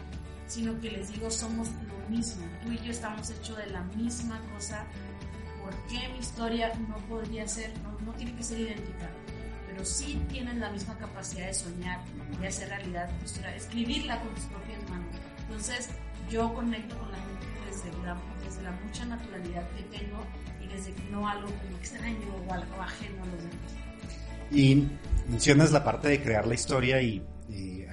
sino 0.48 0.80
que 0.82 0.92
les 0.92 1.12
digo 1.12 1.32
somos 1.32 1.70
lo 1.70 2.10
mismo. 2.10 2.46
Tú 2.64 2.72
y 2.72 2.78
yo 2.80 2.92
estamos 2.92 3.30
hechos 3.30 3.58
de 3.58 3.68
la 3.68 3.82
misma 3.96 4.40
cosa. 4.54 4.86
¿Por 5.62 5.74
qué 5.88 6.10
mi 6.10 6.20
historia 6.20 6.74
no 6.90 6.98
podría 7.08 7.48
ser, 7.48 7.72
no, 7.80 7.98
no 8.02 8.12
tiene 8.14 8.36
que 8.36 8.44
ser 8.44 8.60
idéntica? 8.60 9.10
pero 9.74 9.86
sí 9.86 10.22
tienes 10.30 10.56
la 10.58 10.70
misma 10.70 10.96
capacidad 10.98 11.48
de 11.48 11.54
soñar, 11.54 12.00
de 12.40 12.48
hacer 12.48 12.70
realidad 12.70 13.10
tu 13.18 13.26
historia, 13.26 13.56
escribirla 13.56 14.20
con 14.20 14.34
tus 14.36 14.44
propias 14.46 14.90
manos. 14.90 15.16
Entonces, 15.42 15.90
yo 16.30 16.54
conecto 16.54 16.98
con 17.00 17.12
desde 18.46 18.62
la, 18.64 18.72
mucha 18.72 19.06
naturalidad 19.06 19.68
que 19.72 19.98
tengo 19.98 20.20
y 20.64 20.68
desde 20.68 20.94
que 20.94 21.04
no 21.12 21.28
algo 21.28 21.48
como 21.48 21.78
extraño 21.78 22.36
o 22.48 22.54
algo 22.54 22.82
ajeno 22.82 23.24
a 23.24 23.26
los 23.28 23.38
demás. 23.38 24.52
Y 24.52 24.88
mencionas 25.30 25.72
la 25.72 25.84
parte 25.84 26.10
de 26.10 26.22
crear 26.22 26.46
la 26.46 26.54
historia 26.54 27.02
y 27.02 27.24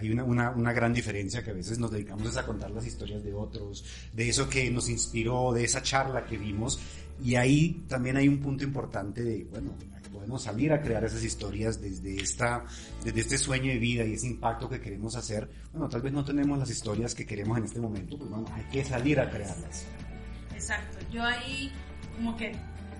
hay 0.01 0.11
una, 0.11 0.25
una, 0.25 0.51
una, 0.51 0.73
gran 0.73 0.95
diferencia 0.95 1.45
que 1.45 1.51
a 1.51 1.55
veces 1.55 1.79
nos 1.79 1.91
dedicamos 1.91 2.35
a 2.37 2.47
contar 2.47 2.71
las 2.71 2.87
historias 2.87 3.23
de 3.23 3.35
otros, 3.35 3.85
de 4.13 4.29
eso 4.29 4.49
que 4.49 4.71
nos 4.71 4.89
inspiró, 4.89 5.53
de 5.53 5.65
esa 5.65 5.83
charla 5.83 6.25
que 6.25 6.39
vimos. 6.39 6.81
Y 7.23 7.35
ahí 7.35 7.85
también 7.87 8.17
hay 8.17 8.27
un 8.27 8.39
punto 8.39 8.65
importante 8.65 9.23
de, 9.23 9.45
bueno, 9.45 9.77
podemos 10.11 10.43
salir 10.43 10.73
a 10.73 10.81
crear 10.81 11.05
esas 11.05 11.23
historias 11.23 11.81
desde, 11.81 12.19
esta, 12.21 12.65
desde 13.05 13.21
este 13.21 13.37
sueño 13.37 13.71
de 13.71 13.79
vida 13.79 14.05
y 14.05 14.15
ese 14.15 14.27
impacto 14.27 14.71
que 14.71 14.81
queremos 14.81 15.15
hacer. 15.17 15.49
Bueno, 15.73 15.89
tal 15.89 16.01
vez 16.01 16.13
no 16.13 16.25
tenemos 16.25 16.59
las 16.59 16.71
historias 16.71 17.15
que 17.15 17.27
queremos 17.27 17.59
en 17.59 17.65
este 17.65 17.81
momento, 17.81 18.17
pues 18.17 18.31
bueno, 18.31 18.47
hay 18.55 18.65
que 18.73 18.85
salir 18.85 19.21
a 19.21 19.31
crearlas. 19.31 19.85
Exacto, 20.61 20.99
yo 21.11 21.25
ahí 21.25 21.73
como 22.17 22.37
que 22.37 22.55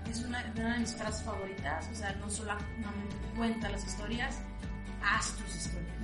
es 0.09 0.19
una, 0.23 0.43
una 0.55 0.73
de 0.73 0.79
mis 0.79 0.95
frases 0.95 1.23
favoritas, 1.23 1.87
o 1.91 1.95
sea, 1.95 2.11
no 2.13 2.29
solamente 2.29 3.15
cuenta 3.35 3.69
las 3.69 3.85
historias, 3.85 4.39
haz 5.03 5.35
tus 5.37 5.55
historias. 5.55 5.95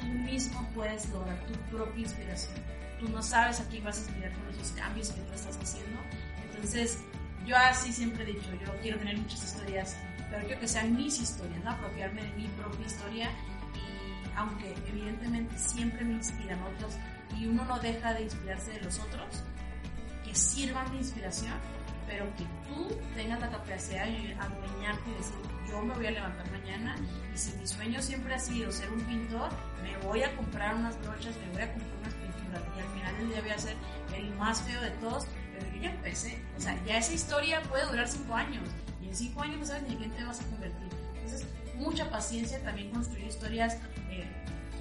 Tú 0.00 0.06
mismo 0.06 0.68
puedes 0.74 1.08
lograr 1.10 1.38
tu 1.46 1.52
propia 1.76 2.02
inspiración. 2.02 2.54
Tú 2.98 3.08
no 3.10 3.22
sabes 3.22 3.60
a 3.60 3.64
quién 3.68 3.84
vas 3.84 3.98
a 3.98 4.00
inspirar 4.00 4.32
con 4.32 4.48
esos 4.48 4.70
cambios 4.72 5.10
que 5.10 5.20
tú 5.20 5.32
estás 5.34 5.58
haciendo. 5.58 6.00
Entonces, 6.46 6.98
yo 7.46 7.56
así 7.56 7.92
siempre 7.92 8.24
he 8.24 8.26
dicho, 8.32 8.50
yo 8.64 8.72
quiero 8.80 8.98
tener 8.98 9.18
muchas 9.18 9.44
historias 9.44 9.96
pero 10.30 10.44
quiero 10.44 10.60
que 10.60 10.68
sean 10.68 10.96
mis 10.96 11.20
historias, 11.20 11.62
¿no? 11.62 11.70
apropiarme 11.70 12.22
de 12.22 12.32
mi 12.32 12.48
propia 12.48 12.86
historia 12.86 13.30
y 13.74 14.36
aunque 14.36 14.74
evidentemente 14.88 15.56
siempre 15.58 16.04
me 16.04 16.14
inspiran 16.14 16.60
otros 16.62 16.94
y 17.38 17.46
uno 17.46 17.64
no 17.64 17.78
deja 17.78 18.14
de 18.14 18.24
inspirarse 18.24 18.72
de 18.72 18.80
los 18.80 18.98
otros, 18.98 19.44
que 20.26 20.34
sirvan 20.34 20.90
de 20.90 20.98
inspiración, 20.98 21.54
pero 22.06 22.24
que 22.36 22.44
tú 22.68 22.96
tengas 23.14 23.40
la 23.40 23.50
capacidad 23.50 24.06
de 24.06 24.34
adueñarte 24.34 25.10
y 25.10 25.14
decir, 25.14 25.34
yo 25.68 25.82
me 25.82 25.94
voy 25.94 26.06
a 26.06 26.10
levantar 26.10 26.50
mañana 26.50 26.96
y 27.34 27.38
si 27.38 27.52
mi 27.56 27.66
sueño 27.66 28.02
siempre 28.02 28.34
ha 28.34 28.38
sido 28.38 28.70
ser 28.70 28.90
un 28.90 29.00
pintor, 29.00 29.50
me 29.82 29.96
voy 30.06 30.22
a 30.22 30.34
comprar 30.36 30.74
unas 30.74 31.00
brochas, 31.02 31.36
me 31.36 31.52
voy 31.52 31.62
a 31.62 31.72
comprar 31.72 31.98
unas 32.00 32.14
pinturas 32.14 32.62
y 32.76 32.80
al 32.80 32.88
final 32.88 33.16
del 33.18 33.28
día 33.28 33.40
voy 33.40 33.50
a 33.50 33.58
ser 33.58 33.76
el 34.14 34.34
más 34.36 34.62
feo 34.62 34.80
de 34.80 34.90
todos, 34.90 35.26
pero 35.52 35.74
yo 35.74 35.82
ya 35.82 35.90
empecé, 35.90 36.40
o 36.56 36.60
sea, 36.60 36.78
ya 36.84 36.98
esa 36.98 37.12
historia 37.12 37.62
puede 37.62 37.86
durar 37.86 38.08
cinco 38.08 38.34
años 38.34 38.62
en 39.08 39.16
cinco 39.16 39.42
años 39.42 39.58
no 39.60 39.66
sabes 39.66 39.82
ni 39.84 39.92
en 39.92 39.98
quién 39.98 40.10
te 40.12 40.24
vas 40.24 40.40
a 40.40 40.44
convertir. 40.44 40.88
Entonces, 41.14 41.46
mucha 41.76 42.10
paciencia 42.10 42.62
también 42.62 42.90
construir 42.90 43.26
historias. 43.26 43.78
Eh, 44.10 44.26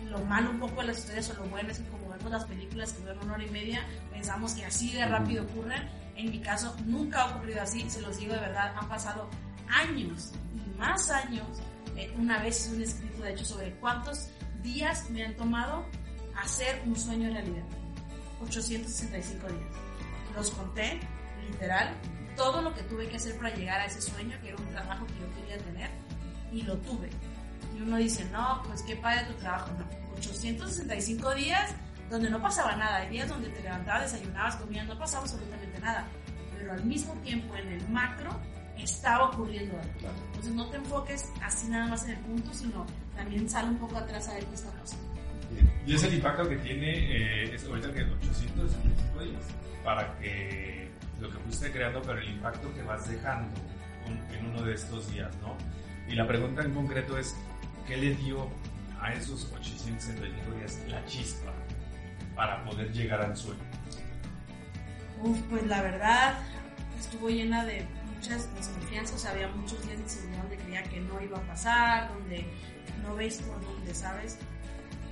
lo 0.09 0.19
malo 0.19 0.51
un 0.51 0.59
poco 0.59 0.81
de 0.81 0.87
las 0.87 0.99
historias 0.99 1.29
o 1.31 1.33
lo 1.33 1.49
bueno 1.49 1.69
es 1.69 1.79
como 1.91 2.04
las 2.31 2.45
películas 2.45 2.93
que 2.93 3.01
duran 3.01 3.19
una 3.23 3.33
hora 3.33 3.43
y 3.43 3.49
media, 3.49 3.85
pensamos 4.11 4.53
que 4.53 4.65
así 4.65 4.91
de 4.93 5.05
rápido 5.05 5.43
ocurren. 5.43 5.89
En 6.15 6.31
mi 6.31 6.39
caso 6.39 6.75
nunca 6.85 7.23
ha 7.23 7.35
ocurrido 7.35 7.61
así, 7.61 7.89
se 7.89 8.01
los 8.01 8.17
digo 8.17 8.33
de 8.33 8.39
verdad, 8.39 8.73
han 8.77 8.87
pasado 8.87 9.29
años 9.67 10.31
y 10.55 10.77
más 10.77 11.09
años. 11.09 11.47
Eh, 11.95 12.13
una 12.17 12.39
vez 12.39 12.61
hice 12.61 12.75
un 12.75 12.81
escrito, 12.81 13.23
de 13.23 13.31
hecho, 13.33 13.45
sobre 13.45 13.71
cuántos 13.75 14.29
días 14.61 15.09
me 15.09 15.23
han 15.23 15.35
tomado 15.35 15.85
hacer 16.41 16.81
un 16.85 16.95
sueño 16.95 17.29
realidad. 17.31 17.63
865 18.41 19.47
días. 19.47 19.59
Los 20.35 20.51
conté, 20.51 20.99
literal, 21.49 21.93
todo 22.35 22.61
lo 22.61 22.73
que 22.73 22.83
tuve 22.83 23.07
que 23.07 23.15
hacer 23.15 23.37
para 23.37 23.55
llegar 23.55 23.79
a 23.79 23.85
ese 23.85 24.01
sueño, 24.01 24.37
que 24.41 24.49
era 24.49 24.57
un 24.57 24.67
trabajo 24.67 25.05
que 25.07 25.13
yo 25.13 25.33
quería 25.35 25.57
tener, 25.63 25.89
y 26.51 26.61
lo 26.63 26.77
tuve. 26.77 27.09
Y 27.77 27.81
uno 27.81 27.97
dice, 27.97 28.25
no, 28.31 28.61
pues 28.67 28.81
qué 28.83 28.95
padre 28.95 29.25
tu 29.25 29.33
trabajo. 29.33 29.71
No, 29.77 29.85
865 30.17 31.35
días 31.35 31.73
donde 32.09 32.29
no 32.29 32.41
pasaba 32.41 32.75
nada. 32.75 32.97
Hay 32.97 33.09
días 33.09 33.29
donde 33.29 33.49
te 33.49 33.61
levantabas, 33.61 34.11
desayunabas, 34.11 34.55
comías, 34.57 34.87
no 34.87 34.97
pasaba 34.97 35.23
absolutamente 35.23 35.79
nada. 35.79 36.05
Pero 36.57 36.73
al 36.73 36.83
mismo 36.85 37.13
tiempo, 37.23 37.55
en 37.55 37.67
el 37.67 37.89
macro, 37.89 38.39
estaba 38.77 39.29
ocurriendo 39.29 39.77
algo. 39.79 40.09
Entonces 40.27 40.53
no 40.53 40.69
te 40.69 40.77
enfoques 40.77 41.29
así 41.41 41.67
nada 41.67 41.87
más 41.87 42.05
en 42.05 42.11
el 42.11 42.19
punto, 42.19 42.53
sino 42.53 42.85
también 43.15 43.49
sale 43.49 43.69
un 43.69 43.77
poco 43.77 43.97
atrás 43.97 44.27
a 44.29 44.33
ver 44.33 44.45
qué 44.45 44.55
está 44.55 44.71
pasando. 44.71 45.05
Y 45.85 45.93
es 45.93 46.03
el 46.03 46.15
impacto 46.15 46.49
que 46.49 46.57
tiene, 46.57 46.91
eh, 46.91 47.55
es 47.55 47.63
ahorita 47.65 47.93
que 47.93 48.01
865 48.01 49.23
días, 49.23 49.43
para 49.83 50.17
que 50.17 50.89
lo 51.19 51.29
que 51.29 51.37
fuiste 51.37 51.71
creando, 51.71 52.01
pero 52.01 52.19
el 52.19 52.29
impacto 52.29 52.73
que 52.73 52.81
vas 52.81 53.07
dejando 53.07 53.53
en 54.31 54.45
uno 54.47 54.63
de 54.63 54.73
estos 54.73 55.11
días, 55.11 55.33
¿no? 55.41 55.55
Y 56.07 56.15
la 56.15 56.27
pregunta 56.27 56.63
en 56.63 56.73
concreto 56.73 57.17
es, 57.17 57.35
¿qué 57.87 57.97
le 57.97 58.15
dio 58.15 58.47
a 58.99 59.13
esos 59.13 59.51
865 59.53 60.57
días 60.57 60.79
la 60.87 61.05
chispa 61.05 61.51
para 62.35 62.63
poder 62.63 62.91
llegar 62.91 63.21
al 63.21 63.35
sueño? 63.35 63.63
Uf, 65.23 65.39
pues 65.49 65.65
la 65.67 65.81
verdad 65.81 66.37
estuvo 66.99 67.29
llena 67.29 67.65
de 67.65 67.85
muchas 68.15 68.53
desconfianzas, 68.55 69.25
había 69.25 69.47
muchos 69.49 69.81
días 69.83 69.99
donde 70.39 70.57
creía 70.57 70.83
que 70.83 70.99
no 70.99 71.21
iba 71.21 71.37
a 71.37 71.41
pasar, 71.41 72.09
donde 72.13 72.45
no 73.03 73.15
ves 73.15 73.41
por 73.41 73.61
dónde, 73.61 73.93
¿sabes? 73.93 74.37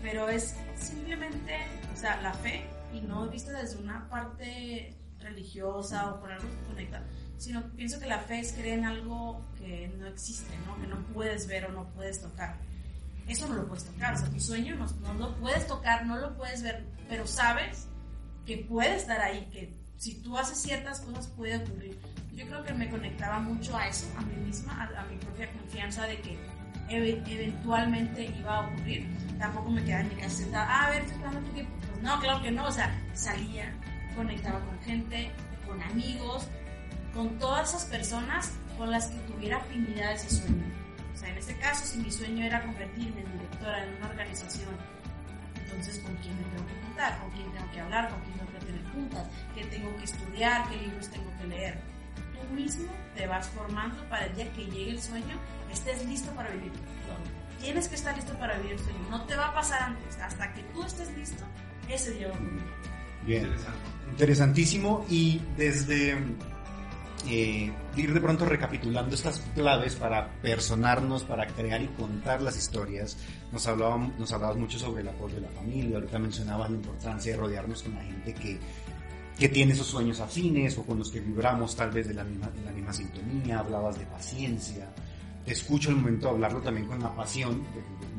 Pero 0.02 0.30
es 0.30 0.56
simplemente, 0.76 1.58
o 1.94 1.96
sea, 1.96 2.22
la 2.22 2.34
fe 2.34 2.66
y 2.94 3.02
no 3.02 3.28
vista 3.30 3.52
desde 3.54 3.78
una 3.82 4.10
parte 4.10 4.96
religiosa 5.20 6.14
o 6.14 6.20
por 6.20 6.32
algo 6.32 6.48
que 6.50 6.68
conecta, 6.68 7.04
sino 7.38 7.64
pienso 7.72 8.00
que 8.00 8.08
la 8.08 8.20
fe 8.20 8.40
es 8.40 8.54
creer 8.54 8.80
en 8.80 8.86
algo 8.86 9.42
que 9.58 9.88
no 9.98 10.08
existe, 10.08 10.54
¿no? 10.66 10.80
que 10.80 10.88
no 10.88 10.98
puedes 11.14 11.48
ver 11.48 11.66
o 11.66 11.70
no 11.72 11.88
puedes 11.94 12.22
tocar. 12.22 12.58
Eso 13.28 13.48
no 13.48 13.56
lo 13.56 13.68
puedes 13.68 13.86
tocar, 13.86 14.14
o 14.14 14.18
sea, 14.18 14.30
tu 14.30 14.40
sueño 14.40 14.76
no, 14.76 14.86
no 15.02 15.14
lo 15.14 15.36
puedes 15.38 15.66
tocar, 15.68 16.06
no 16.06 16.18
lo 16.18 16.36
puedes 16.36 16.62
ver, 16.62 16.86
pero 17.08 17.26
sabes 17.26 17.88
que 18.46 18.58
puede 18.58 18.96
estar 18.96 19.22
ahí, 19.22 19.48
que 19.52 19.74
si 19.98 20.16
tú 20.16 20.38
haces 20.38 20.58
ciertas 20.62 21.00
cosas 21.00 21.28
puede 21.28 21.58
ocurrir. 21.58 21.98
Yo 22.34 22.46
creo 22.48 22.64
que 22.64 22.74
me 22.74 22.90
conectaba 22.90 23.40
mucho 23.40 23.78
a 23.78 23.88
eso, 23.88 24.06
a 24.18 24.22
mí 24.22 24.36
misma, 24.46 24.90
a, 24.98 25.06
mi 25.06 25.18
propia 25.18 25.50
confianza 25.52 26.04
de 26.08 26.20
que 26.20 26.38
eventualmente 26.90 28.26
iba 28.26 28.58
a 28.58 28.68
ocurrir. 28.68 29.08
Tampoco 29.40 29.70
me 29.70 29.84
quedaba 29.84 30.02
en 30.02 30.10
mi 30.10 30.16
casa 30.16 30.44
ah, 30.56 30.88
a 30.88 30.90
ver, 30.90 31.06
¿qué 31.06 31.66
Pues 31.92 32.02
no, 32.02 32.20
claro 32.20 32.42
que 32.42 32.52
no, 32.52 32.66
o 32.66 32.72
sea, 32.72 32.92
salía, 33.14 33.74
conectaba 34.16 34.60
con 34.60 34.80
gente, 34.82 35.32
con 35.66 35.82
amigos, 35.82 36.48
con 37.14 37.38
todas 37.38 37.70
esas 37.70 37.86
personas 37.86 38.52
con 38.78 38.92
las 38.92 39.08
que 39.08 39.20
tuviera 39.32 39.58
afinidad 39.58 40.14
ese 40.14 40.30
sueño. 40.30 40.73
O 41.14 41.18
sea, 41.18 41.30
en 41.30 41.38
este 41.38 41.56
caso, 41.58 41.86
si 41.86 42.00
mi 42.00 42.12
sueño 42.12 42.46
era 42.46 42.62
convertirme 42.64 43.22
en 43.22 43.32
directora 43.34 43.84
en 43.86 43.96
una 43.96 44.10
organización, 44.10 44.76
entonces 45.64 46.00
con 46.00 46.16
quién 46.18 46.36
me 46.38 46.44
tengo 46.44 46.66
que 46.68 46.86
juntar, 46.86 47.20
con 47.20 47.32
quién 47.32 47.52
tengo 47.52 47.72
que 47.72 47.80
hablar, 47.80 48.10
con 48.10 48.22
quién 48.22 48.38
tengo 48.38 48.52
que 48.52 48.66
tener 48.66 48.84
juntas, 48.92 49.28
qué 49.56 49.66
tengo 49.66 49.96
que 49.98 50.04
estudiar, 50.04 50.70
qué 50.70 50.78
libros 50.78 51.10
tengo 51.10 51.38
que 51.40 51.48
leer. 51.48 51.80
Tú 52.34 52.54
mismo 52.54 52.92
te 53.16 53.28
vas 53.28 53.48
formando 53.50 54.04
para 54.10 54.26
el 54.26 54.36
día 54.36 54.52
que 54.54 54.66
llegue 54.66 54.92
el 54.92 55.02
sueño, 55.02 55.38
estés 55.72 56.06
listo 56.06 56.32
para 56.32 56.50
vivirlo. 56.50 56.80
Tienes 57.60 57.88
que 57.88 57.96
estar 57.96 58.14
listo 58.16 58.38
para 58.38 58.58
vivir 58.58 58.74
el 58.74 58.80
sueño. 58.80 59.00
No 59.10 59.24
te 59.26 59.38
va 59.38 59.48
a 59.48 59.54
pasar 59.54 59.84
antes. 59.84 60.18
Hasta 60.20 60.54
que 60.54 60.64
tú 60.74 60.84
estés 60.84 61.10
listo, 61.16 61.46
ese 61.88 62.12
día 62.12 62.28
va 62.28 62.34
a 62.34 62.38
ocurrir. 62.38 62.62
Bien. 63.26 63.50
Interesantísimo. 64.12 65.06
Y 65.10 65.42
desde 65.56 66.18
eh, 67.28 67.72
ir 67.96 68.14
de 68.14 68.20
pronto 68.20 68.46
recapitulando 68.46 69.16
estas 69.16 69.40
claves 69.56 69.96
para 69.96 70.30
personarnos, 70.42 71.24
para 71.24 71.48
crear 71.48 71.82
y 71.82 71.88
contar 71.88 72.42
las 72.42 72.58
historias, 72.58 73.18
nos, 73.52 73.66
nos 74.18 74.32
hablabas 74.34 74.58
mucho 74.58 74.78
sobre 74.78 75.02
el 75.02 75.08
apoyo 75.08 75.36
de 75.36 75.42
la 75.42 75.50
familia, 75.50 75.96
ahorita 75.96 76.20
mencionabas 76.20 76.70
la 76.70 76.78
importancia 76.78 77.32
de 77.32 77.38
rodearnos 77.38 77.84
con 77.84 77.96
la 77.96 78.04
gente 78.04 78.34
que, 78.34 78.60
que 79.40 79.50
tiene 79.50 79.74
esos 79.74 79.88
sueños 79.88 80.20
afines 80.20 80.78
o 80.78 80.84
con 80.84 81.00
los 81.00 81.10
que 81.12 81.22
vibramos 81.22 81.76
tal 81.76 81.92
vez 81.92 82.08
de 82.08 82.14
la 82.14 82.24
misma, 82.24 82.48
de 82.50 82.66
la 82.66 82.72
misma 82.72 82.92
sintonía, 82.92 83.60
hablabas 83.60 83.98
de 83.98 84.06
paciencia, 84.06 84.90
te 85.46 85.54
escucho 85.54 85.90
el 85.90 85.96
momento 85.98 86.28
de 86.28 86.34
hablarlo 86.34 86.62
también 86.62 86.88
con 86.88 87.02
la 87.02 87.16
pasión, 87.16 87.64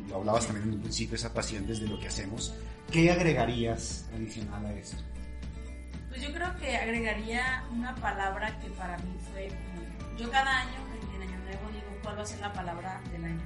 lo 0.09 0.17
hablabas 0.17 0.47
también 0.47 0.69
en 0.69 0.75
un 0.75 0.81
principio, 0.81 1.17
esa 1.17 1.33
pasión 1.33 1.67
desde 1.67 1.87
lo 1.87 1.99
que 1.99 2.09
hacemos, 2.09 2.55
¿qué 2.91 3.11
agregarías 3.11 4.07
adicional 4.15 4.65
a 4.65 4.73
esto? 4.73 4.97
Pues 6.15 6.29
yo 6.29 6.33
creo 6.33 6.57
que 6.59 6.77
agregaría 6.77 7.65
una 7.73 7.93
palabra 7.97 8.57
que 8.61 8.71
para 8.71 8.97
mí 8.99 9.19
fue, 9.33 9.51
yo 10.17 10.31
cada 10.31 10.61
año, 10.61 10.79
en 11.13 11.23
Año 11.23 11.37
Nuevo, 11.39 11.69
digo 11.73 11.99
cuál 12.05 12.19
va 12.19 12.23
a 12.23 12.27
ser 12.27 12.39
la 12.39 12.53
palabra 12.53 13.01
del 13.11 13.25
año. 13.25 13.43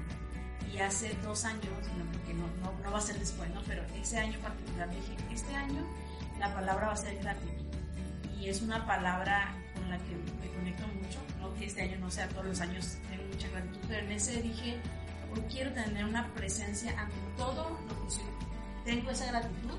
Y 0.70 0.78
hace 0.78 1.14
dos 1.22 1.46
años, 1.46 1.64
porque 2.12 2.34
no, 2.34 2.46
no, 2.84 2.92
va 2.92 2.98
a 2.98 3.00
ser 3.00 3.18
después, 3.18 3.48
¿no? 3.54 3.62
pero 3.66 3.82
ese 3.98 4.18
año 4.18 4.38
particular 4.40 4.90
dije, 4.90 5.16
este 5.32 5.54
año 5.54 5.82
la 6.38 6.52
palabra 6.52 6.88
va 6.88 6.92
a 6.92 6.96
ser 6.96 7.18
gratitud. 7.20 7.64
Y 8.38 8.50
es 8.50 8.60
una 8.60 8.84
palabra 8.84 9.54
con 9.74 9.88
la 9.88 9.96
que 9.96 10.14
me 10.38 10.54
conecto 10.54 10.86
mucho, 10.88 11.20
no 11.40 11.54
que 11.54 11.64
este 11.64 11.80
año 11.80 11.98
no 12.00 12.10
sea 12.10 12.28
todos 12.28 12.44
los 12.44 12.60
años 12.60 12.98
tengo 13.08 13.24
mucha 13.32 13.48
gratitud, 13.48 13.80
pero 13.88 14.04
en 14.04 14.12
ese 14.12 14.42
dije, 14.42 14.76
hoy 15.32 15.40
quiero 15.50 15.72
tener 15.72 16.04
una 16.04 16.26
presencia 16.34 16.90
ante 17.00 17.16
todo 17.38 17.80
lo 17.88 18.04
que 18.04 18.10
soy. 18.10 18.24
Tengo 18.84 19.10
esa 19.10 19.28
gratitud 19.28 19.78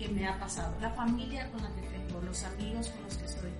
que 0.00 0.08
me 0.08 0.26
ha 0.26 0.38
pasado, 0.38 0.74
la 0.80 0.90
familia 0.90 1.48
con 1.50 1.62
la 1.62 1.68
que 1.68 1.90
los 2.24 2.44
amigos 2.44 2.88
con 2.88 3.04
los 3.04 3.16
que 3.16 3.24
estoy. 3.24 3.50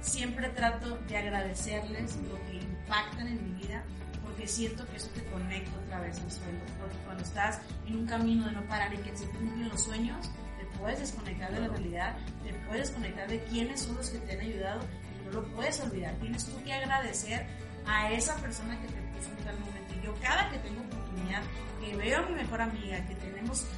Siempre 0.00 0.48
trato 0.50 0.98
de 1.08 1.16
agradecerles 1.16 2.16
lo 2.16 2.36
que 2.46 2.56
impactan 2.56 3.28
en 3.28 3.42
mi 3.42 3.62
vida, 3.62 3.82
porque 4.22 4.34
porque 4.34 4.48
siento 4.48 4.84
que 4.88 4.96
eso 4.96 5.08
te 5.14 5.22
conecta 5.26 5.70
otra 5.86 6.00
vez 6.00 6.20
al 6.20 6.30
suelo. 6.30 6.58
Porque 6.80 6.96
cuando 7.04 7.22
estás 7.22 7.60
en 7.86 7.98
un 7.98 8.06
camino 8.06 8.46
de 8.46 8.52
no 8.52 8.62
parar 8.64 8.92
y 8.92 8.96
que 8.98 9.16
se 9.16 9.26
cumplen 9.28 9.68
los 9.68 9.80
sueños, 9.80 10.28
te 10.58 10.78
puedes 10.78 10.98
desconectar 10.98 11.52
de 11.52 11.60
la 11.60 11.68
realidad, 11.68 12.16
te 12.42 12.52
puedes 12.66 12.88
desconectar 12.88 13.28
de 13.28 13.44
quiénes 13.44 13.80
son 13.82 13.94
los 13.94 14.10
que 14.10 14.18
te 14.18 14.32
han 14.32 14.40
ayudado 14.40 14.80
y 14.82 15.24
no 15.26 15.40
lo 15.40 15.44
puedes 15.54 15.80
olvidar. 15.80 16.14
Tienes 16.16 16.44
tú 16.46 16.62
que 16.64 16.72
agradecer 16.72 17.46
a 17.86 18.10
esa 18.10 18.34
persona 18.38 18.76
que 18.80 18.88
te 18.88 19.00
puso 19.16 19.30
en 19.30 19.44
tal 19.44 19.58
momento. 19.60 19.94
Y 19.94 20.04
yo 20.04 20.14
cada 20.20 20.50
que 20.50 20.58
tengo 20.58 20.80
oportunidad, 20.80 21.42
que 21.80 21.96
veo 21.96 22.18
a 22.18 22.28
mi 22.28 22.34
mejor 22.34 22.60
amiga, 22.60 23.06
que 23.06 23.14
tenemos 23.14 23.68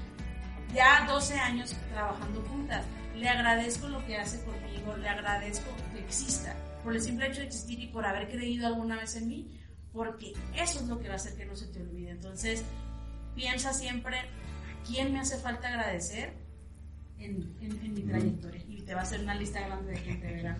ya 0.74 1.06
12 1.06 1.34
años 1.38 1.74
trabajando 1.92 2.42
juntas, 2.42 2.84
le 3.16 3.28
agradezco 3.28 3.88
lo 3.88 4.04
que 4.06 4.16
hace 4.16 4.42
conmigo, 4.44 4.96
le 4.96 5.08
agradezco 5.08 5.70
que 5.92 6.00
exista, 6.00 6.54
por 6.84 6.94
el 6.94 7.00
simple 7.00 7.26
hecho 7.28 7.40
de 7.40 7.46
existir 7.46 7.80
y 7.80 7.86
por 7.86 8.04
haber 8.04 8.28
creído 8.28 8.66
alguna 8.66 8.96
vez 8.96 9.16
en 9.16 9.28
mí, 9.28 9.58
porque 9.92 10.32
eso 10.54 10.80
es 10.80 10.86
lo 10.86 10.98
que 11.00 11.08
va 11.08 11.14
a 11.14 11.16
hacer 11.16 11.36
que 11.36 11.46
no 11.46 11.56
se 11.56 11.66
te 11.68 11.80
olvide. 11.80 12.10
Entonces, 12.10 12.64
piensa 13.34 13.72
siempre 13.72 14.18
a 14.18 14.24
quién 14.86 15.12
me 15.12 15.20
hace 15.20 15.38
falta 15.38 15.68
agradecer 15.68 16.34
en, 17.18 17.94
mi 17.94 18.02
trayectoria 18.02 18.62
y 18.68 18.82
te 18.82 18.94
va 18.94 19.00
a 19.00 19.02
hacer 19.04 19.20
una 19.20 19.34
lista 19.34 19.60
grande 19.60 19.92
de 19.92 19.98
gente, 19.98 20.32
¿verdad? 20.34 20.58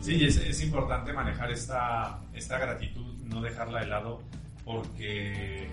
Sí, 0.00 0.24
es, 0.24 0.36
es 0.36 0.62
importante 0.62 1.12
manejar 1.12 1.50
esta, 1.50 2.22
esta 2.34 2.58
gratitud, 2.58 3.14
no 3.24 3.40
dejarla 3.40 3.80
de 3.80 3.86
lado, 3.86 4.22
porque 4.64 5.68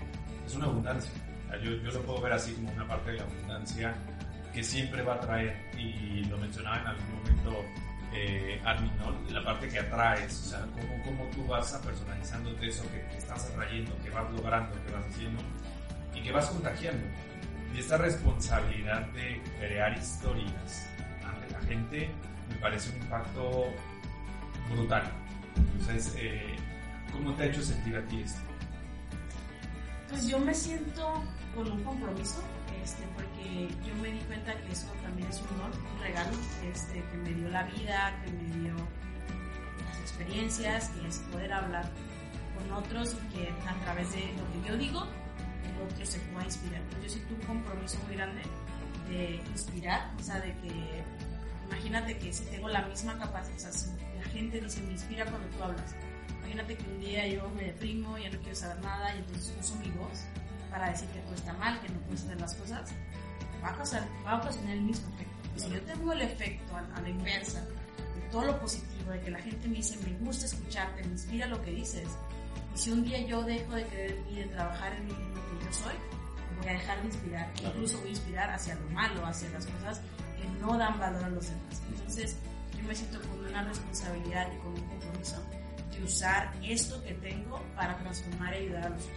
es 0.46 0.54
una 0.54 0.66
abundancia. 0.66 1.12
Yo, 1.62 1.70
yo 1.76 1.90
lo 1.90 2.02
puedo 2.02 2.20
ver 2.22 2.32
así 2.32 2.52
como 2.54 2.72
una 2.72 2.86
parte 2.86 3.12
de 3.12 3.18
la 3.18 3.24
abundancia 3.24 3.94
que 4.52 4.62
siempre 4.62 5.02
va 5.02 5.14
a 5.14 5.20
traer, 5.20 5.54
y 5.78 6.24
lo 6.24 6.38
mencionaba 6.38 6.80
en 6.80 6.86
algún 6.86 7.14
momento 7.16 7.64
eh, 8.14 8.60
La 9.30 9.44
parte 9.44 9.68
que 9.68 9.78
atraes, 9.78 10.32
o 10.46 10.50
sea, 10.50 10.60
cómo, 10.72 11.02
cómo 11.04 11.30
tú 11.30 11.46
vas 11.46 11.74
a 11.74 11.82
personalizándote 11.82 12.68
eso 12.68 12.82
que, 12.90 13.02
que, 13.10 13.18
estás 13.18 13.50
atrayendo, 13.50 13.94
que 14.02 14.08
vas 14.08 14.30
logrando, 14.32 14.72
que 14.84 14.92
vas 14.92 15.04
haciendo 15.06 15.42
y 16.14 16.22
que 16.22 16.32
vas 16.32 16.46
contagiando. 16.46 17.06
Y 17.74 17.80
esta 17.80 17.98
responsabilidad 17.98 19.02
de 19.08 19.42
crear 19.58 19.96
historias 19.98 20.88
ante 21.22 21.52
la 21.52 21.60
gente 21.60 22.10
me 22.48 22.56
parece 22.56 22.90
un 22.90 23.02
impacto 23.02 23.66
brutal. 24.70 25.02
Entonces, 25.56 26.14
eh, 26.18 26.56
¿cómo 27.12 27.34
te 27.34 27.42
ha 27.42 27.46
hecho 27.46 27.62
sentir 27.62 27.96
a 27.96 28.02
ti 28.06 28.22
esto? 28.22 28.40
Pues 30.08 30.28
yo 30.28 30.38
me 30.38 30.54
siento 30.54 31.22
con 31.54 31.70
un 31.70 31.82
compromiso, 31.82 32.40
este, 32.82 33.02
porque 33.14 33.68
yo 33.84 33.94
me 34.00 34.10
di 34.10 34.20
cuenta 34.20 34.54
que 34.56 34.72
eso 34.72 34.86
también 35.02 35.28
es 35.28 35.40
un 35.40 35.48
honor, 35.60 35.70
un 35.94 36.00
regalo 36.00 36.30
este, 36.72 37.02
que 37.02 37.16
me 37.16 37.30
dio 37.30 37.48
la 37.48 37.64
vida, 37.64 38.22
que 38.24 38.30
me 38.30 38.60
dio 38.60 38.74
las 39.84 39.98
experiencias, 40.00 40.90
que 40.90 41.08
es 41.08 41.18
poder 41.32 41.52
hablar 41.52 41.90
con 42.56 42.72
otros 42.72 43.14
y 43.14 43.34
que 43.34 43.50
a 43.50 43.74
través 43.84 44.12
de 44.12 44.32
lo 44.34 44.62
que 44.62 44.68
yo 44.68 44.76
digo, 44.76 45.06
el 45.64 45.82
otro 45.82 46.06
se 46.06 46.20
pueda 46.20 46.44
inspirar. 46.44 46.82
Yo 47.02 47.08
siento 47.08 47.34
un 47.34 47.40
compromiso 47.40 47.98
muy 48.06 48.16
grande 48.16 48.42
de 49.08 49.36
inspirar, 49.50 50.12
o 50.18 50.22
sea, 50.22 50.40
de 50.40 50.52
que 50.58 51.04
imagínate 51.66 52.16
que 52.18 52.32
si 52.32 52.44
tengo 52.44 52.68
la 52.68 52.82
misma 52.82 53.18
capacidad, 53.18 53.70
o 53.70 53.72
sea, 53.72 53.92
la 54.16 54.24
gente 54.30 54.60
dice, 54.60 54.80
me 54.82 54.92
inspira 54.92 55.24
cuando 55.26 55.48
tú 55.48 55.64
hablas 55.64 55.94
Imagínate 56.38 56.76
que 56.76 56.84
un 56.84 57.00
día 57.00 57.26
yo 57.26 57.48
me 57.50 57.64
deprimo, 57.64 58.16
ya 58.18 58.30
no 58.30 58.38
quiero 58.38 58.54
saber 58.54 58.82
nada 58.82 59.14
y 59.14 59.18
entonces 59.18 59.56
uso 59.60 59.74
mi 59.76 59.90
voz 59.90 60.24
para 60.70 60.90
decir 60.90 61.08
que 61.08 61.20
todo 61.20 61.34
está 61.34 61.52
mal, 61.54 61.80
que 61.80 61.88
no 61.88 62.00
puedes 62.00 62.24
hacer 62.24 62.40
las 62.40 62.54
cosas. 62.54 62.90
Va 63.62 63.70
a, 63.70 63.78
pasar, 63.78 64.06
va 64.24 64.32
a 64.32 64.36
ocasionar 64.38 64.72
el 64.72 64.82
mismo 64.82 65.08
efecto. 65.14 65.34
Y 65.56 65.60
si 65.60 65.70
yo 65.70 65.80
tengo 65.82 66.12
el 66.12 66.22
efecto 66.22 66.76
a, 66.76 67.00
la 67.00 67.08
inversa, 67.08 67.60
de 67.60 68.20
todo 68.30 68.44
lo 68.44 68.60
positivo, 68.60 69.10
de 69.10 69.20
que 69.20 69.30
la 69.30 69.38
gente 69.38 69.68
me 69.68 69.76
dice, 69.76 69.96
me 70.06 70.16
gusta 70.18 70.46
escucharte, 70.46 71.02
me 71.02 71.12
inspira 71.12 71.46
lo 71.46 71.60
que 71.62 71.70
dices, 71.70 72.08
y 72.74 72.78
si 72.78 72.90
un 72.90 73.02
día 73.04 73.26
yo 73.26 73.42
dejo 73.42 73.74
de 73.74 73.84
creer 73.86 74.20
mí, 74.28 74.36
de 74.36 74.44
trabajar 74.46 74.92
en, 74.94 75.08
lo 75.08 75.14
que 75.14 75.64
yo 75.64 75.72
soy, 75.72 75.94
voy 76.58 76.68
a 76.68 76.72
dejar 76.72 77.00
de 77.00 77.06
inspirar, 77.06 77.52
incluso 77.62 77.98
voy 77.98 78.08
a 78.08 78.10
inspirar 78.10 78.50
hacia 78.50 78.74
lo 78.74 78.90
malo, 78.90 79.26
hacia 79.26 79.48
las 79.50 79.66
cosas 79.66 80.00
que 80.36 80.46
no 80.60 80.76
dan 80.76 80.98
valor 80.98 81.24
a 81.24 81.28
los 81.30 81.48
demás. 81.48 81.82
Entonces, 81.88 82.36
yo 82.76 82.82
me 82.86 82.94
siento 82.94 83.20
con 83.22 83.46
una 83.46 83.62
responsabilidad 83.62 84.52
y 84.52 84.58
con 84.58 84.74
un 84.74 84.88
compromiso 84.88 85.42
usar 86.04 86.52
esto 86.62 87.02
que 87.02 87.14
tengo 87.14 87.62
para 87.74 87.96
transformar 87.98 88.54
y 88.54 88.64
ayudar 88.64 88.84
a 88.84 88.88
los 88.90 89.02
otros. 89.02 89.16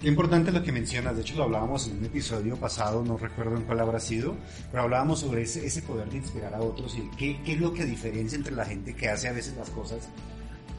Qué 0.00 0.08
importante 0.08 0.50
lo 0.50 0.62
que 0.64 0.72
mencionas, 0.72 1.14
de 1.14 1.22
hecho 1.22 1.36
lo 1.36 1.44
hablábamos 1.44 1.86
en 1.86 1.98
un 1.98 2.04
episodio 2.04 2.56
pasado, 2.56 3.04
no 3.04 3.16
recuerdo 3.16 3.56
en 3.56 3.62
cuál 3.62 3.78
habrá 3.78 4.00
sido, 4.00 4.34
pero 4.72 4.82
hablábamos 4.82 5.20
sobre 5.20 5.42
ese, 5.42 5.64
ese 5.64 5.80
poder 5.82 6.10
de 6.10 6.16
inspirar 6.16 6.52
a 6.54 6.60
otros 6.60 6.96
y 6.96 7.08
qué, 7.16 7.40
qué, 7.44 7.52
es 7.52 7.60
lo 7.60 7.72
que 7.72 7.84
diferencia 7.84 8.36
entre 8.36 8.52
la 8.52 8.64
gente 8.64 8.96
que 8.96 9.08
hace 9.08 9.28
a 9.28 9.32
veces 9.32 9.56
las 9.56 9.70
cosas 9.70 10.08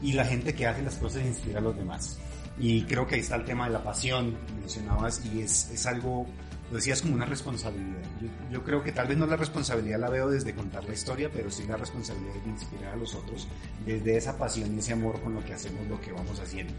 y 0.02 0.12
la 0.12 0.26
gente 0.26 0.54
que 0.54 0.66
hace 0.66 0.82
las 0.82 0.96
cosas 0.96 1.22
e 1.22 1.28
inspira 1.28 1.60
a 1.60 1.62
los 1.62 1.74
demás. 1.74 2.18
Y 2.58 2.82
creo 2.82 3.06
que 3.06 3.14
ahí 3.14 3.22
está 3.22 3.36
el 3.36 3.46
tema 3.46 3.64
de 3.64 3.72
la 3.72 3.82
pasión, 3.82 4.36
mencionabas, 4.60 5.24
y 5.24 5.40
es, 5.40 5.70
es 5.70 5.86
algo 5.86 6.26
lo 6.74 6.78
decías 6.78 7.02
como 7.02 7.14
una 7.14 7.24
responsabilidad. 7.24 8.02
Yo, 8.50 8.64
creo 8.64 8.82
que 8.82 8.90
tal 8.90 9.06
vez 9.06 9.16
no 9.16 9.26
la 9.26 9.36
responsabilidad 9.36 10.00
la 10.00 10.10
veo 10.10 10.28
desde 10.28 10.56
contar 10.56 10.82
la 10.82 10.92
historia, 10.92 11.30
pero 11.32 11.48
sí 11.48 11.62
la 11.68 11.76
responsabilidad 11.76 12.34
de 12.34 12.50
inspirar 12.50 12.94
a 12.94 12.96
los 12.96 13.14
otros 13.14 13.46
desde 13.86 14.16
esa 14.16 14.36
pasión 14.36 14.74
y 14.74 14.80
ese 14.80 14.92
amor 14.92 15.20
con 15.20 15.34
lo 15.34 15.44
que 15.44 15.54
hacemos, 15.54 15.86
lo 15.86 16.00
que 16.00 16.10
vamos 16.10 16.40
haciendo. 16.40 16.74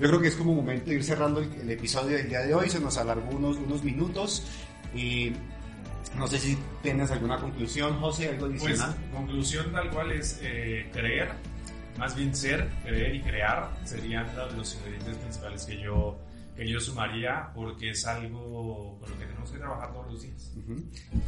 Yo 0.00 0.08
creo 0.08 0.20
que 0.20 0.26
es 0.26 0.34
como 0.34 0.52
momento 0.52 0.90
de 0.90 0.96
ir 0.96 1.04
cerrando 1.04 1.38
el, 1.38 1.70
episodio 1.70 2.16
del 2.16 2.28
día 2.28 2.40
de 2.40 2.52
hoy, 2.54 2.68
se 2.70 2.80
nos 2.80 2.98
alargó 2.98 3.30
unos, 3.30 3.58
unos 3.58 3.84
minutos 3.84 4.42
y 4.96 5.30
no 6.16 6.26
sé 6.26 6.36
si 6.36 6.58
tienes 6.82 7.12
alguna 7.12 7.38
conclusión, 7.38 8.00
José, 8.00 8.30
algo 8.30 8.48
pues, 8.48 8.62
adicional. 8.62 8.96
Pues, 8.96 9.14
conclusión 9.14 9.70
tal 9.70 9.90
cual 9.90 10.10
es 10.10 10.40
eh, 10.42 10.90
creer, 10.92 11.30
más 11.96 12.16
bien 12.16 12.34
ser, 12.34 12.68
creer 12.82 13.14
y 13.14 13.20
crear 13.20 13.70
serían 13.84 14.26
los 14.56 14.74
ingredientes 14.74 15.18
principales 15.18 15.64
que 15.66 15.80
yo 15.80 16.18
que 16.56 16.68
yo 16.68 16.80
sumaría 16.80 17.50
porque 17.54 17.90
es 17.90 18.06
algo 18.06 18.98
con 19.00 19.10
lo 19.10 19.18
que 19.18 19.26
tenemos 19.26 19.50
que 19.50 19.58
trabajar 19.58 19.92
todos 19.92 20.12
los 20.12 20.22
días. 20.22 20.52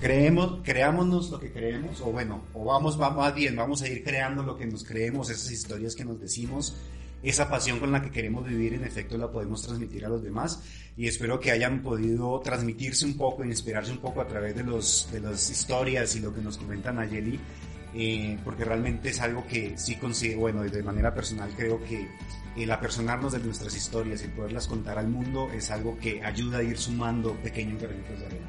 Creemos, 0.01 0.61
creámonos 0.63 1.31
lo 1.31 1.41
que 1.41 1.53
creemos, 1.53 2.01
o 2.01 2.07
bueno, 2.13 2.45
o 2.55 2.65
vamos, 2.65 2.99
más 2.99 3.35
bien, 3.35 3.57
vamos 3.57 3.83
a 3.83 3.89
ir 3.89 4.05
creando 4.05 4.43
lo 4.43 4.57
que 4.57 4.67
nos 4.67 4.85
creemos, 4.85 5.31
esas 5.31 5.51
historias 5.51 5.95
que 5.95 6.05
nos 6.05 6.21
decimos, 6.21 6.77
esa 7.23 7.49
pasión 7.49 7.79
con 7.79 7.93
la 7.93 8.03
que 8.03 8.11
queremos 8.11 8.47
vivir, 8.47 8.75
en 8.75 8.85
efecto 8.85 9.17
la 9.17 9.31
podemos 9.31 9.63
transmitir 9.63 10.05
a 10.05 10.09
los 10.09 10.23
demás 10.23 10.63
y 10.97 11.07
espero 11.07 11.41
que 11.41 11.51
hayan 11.51 11.83
podido 11.83 12.41
transmitirse 12.41 13.07
un 13.07 13.17
poco, 13.17 13.45
inspirarse 13.45 13.93
un 13.93 13.99
poco 13.99 14.21
a 14.21 14.27
través 14.27 14.57
de, 14.57 14.65
los, 14.65 15.09
de 15.13 15.21
las 15.21 15.49
historias 15.49 16.17
y 16.17 16.21
lo 16.21 16.35
que 16.35 16.41
nos 16.41 16.59
comentan 16.59 16.99
Ayeli 16.99 17.39
eh, 17.95 18.39
porque 18.45 18.65
realmente 18.65 19.11
es 19.11 19.21
algo 19.21 19.47
que 19.47 19.77
sí 19.77 19.97
consigo, 19.97 20.41
bueno, 20.43 20.63
de 20.63 20.83
manera 20.83 21.15
personal 21.15 21.51
creo 21.57 21.83
que 21.85 22.09
el 22.57 22.71
apersonarnos 22.71 23.33
de 23.33 23.41
nuestras 23.41 23.75
historias 23.75 24.23
y 24.25 24.29
poderlas 24.29 24.67
contar 24.67 24.99
al 24.99 25.09
mundo 25.09 25.51
es 25.53 25.71
algo 25.71 25.99
que 25.99 26.23
ayuda 26.23 26.59
a 26.59 26.63
ir 26.63 26.79
sumando 26.79 27.35
pequeños 27.37 27.81
granitos 27.81 28.19
de 28.21 28.27
arena. 28.27 28.47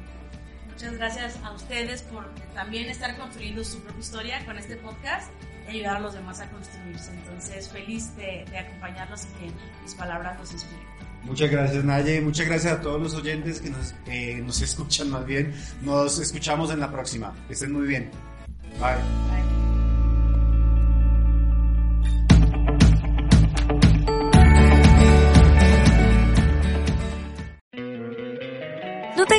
Muchas 0.70 0.94
gracias 0.94 1.38
a 1.44 1.52
ustedes 1.52 2.02
por 2.02 2.28
también 2.52 2.88
estar 2.88 3.16
construyendo 3.16 3.62
su 3.64 3.80
propia 3.80 4.00
historia 4.00 4.44
con 4.44 4.58
este 4.58 4.76
podcast 4.76 5.30
y 5.68 5.76
ayudar 5.76 5.96
a 5.96 6.00
los 6.00 6.14
demás 6.14 6.40
a 6.40 6.50
construirse. 6.50 7.12
Entonces, 7.12 7.68
feliz 7.68 8.14
de, 8.16 8.44
acompañarlos 8.58 9.24
y 9.24 9.44
que 9.44 9.52
mis 9.82 9.94
palabras 9.94 10.38
los 10.38 10.52
inspiren. 10.52 10.84
Muchas 11.22 11.50
gracias, 11.50 11.84
Naye. 11.84 12.20
Muchas 12.20 12.46
gracias 12.46 12.72
a 12.74 12.80
todos 12.80 13.00
los 13.00 13.14
oyentes 13.14 13.60
que 13.60 13.70
nos, 13.70 13.94
eh, 14.06 14.42
nos 14.44 14.60
escuchan 14.60 15.10
más 15.10 15.24
bien. 15.24 15.54
Nos 15.82 16.18
escuchamos 16.18 16.70
en 16.70 16.80
la 16.80 16.90
próxima. 16.90 17.32
Que 17.46 17.54
estén 17.54 17.72
muy 17.72 17.86
bien. 17.86 18.10
Bye. 18.78 19.33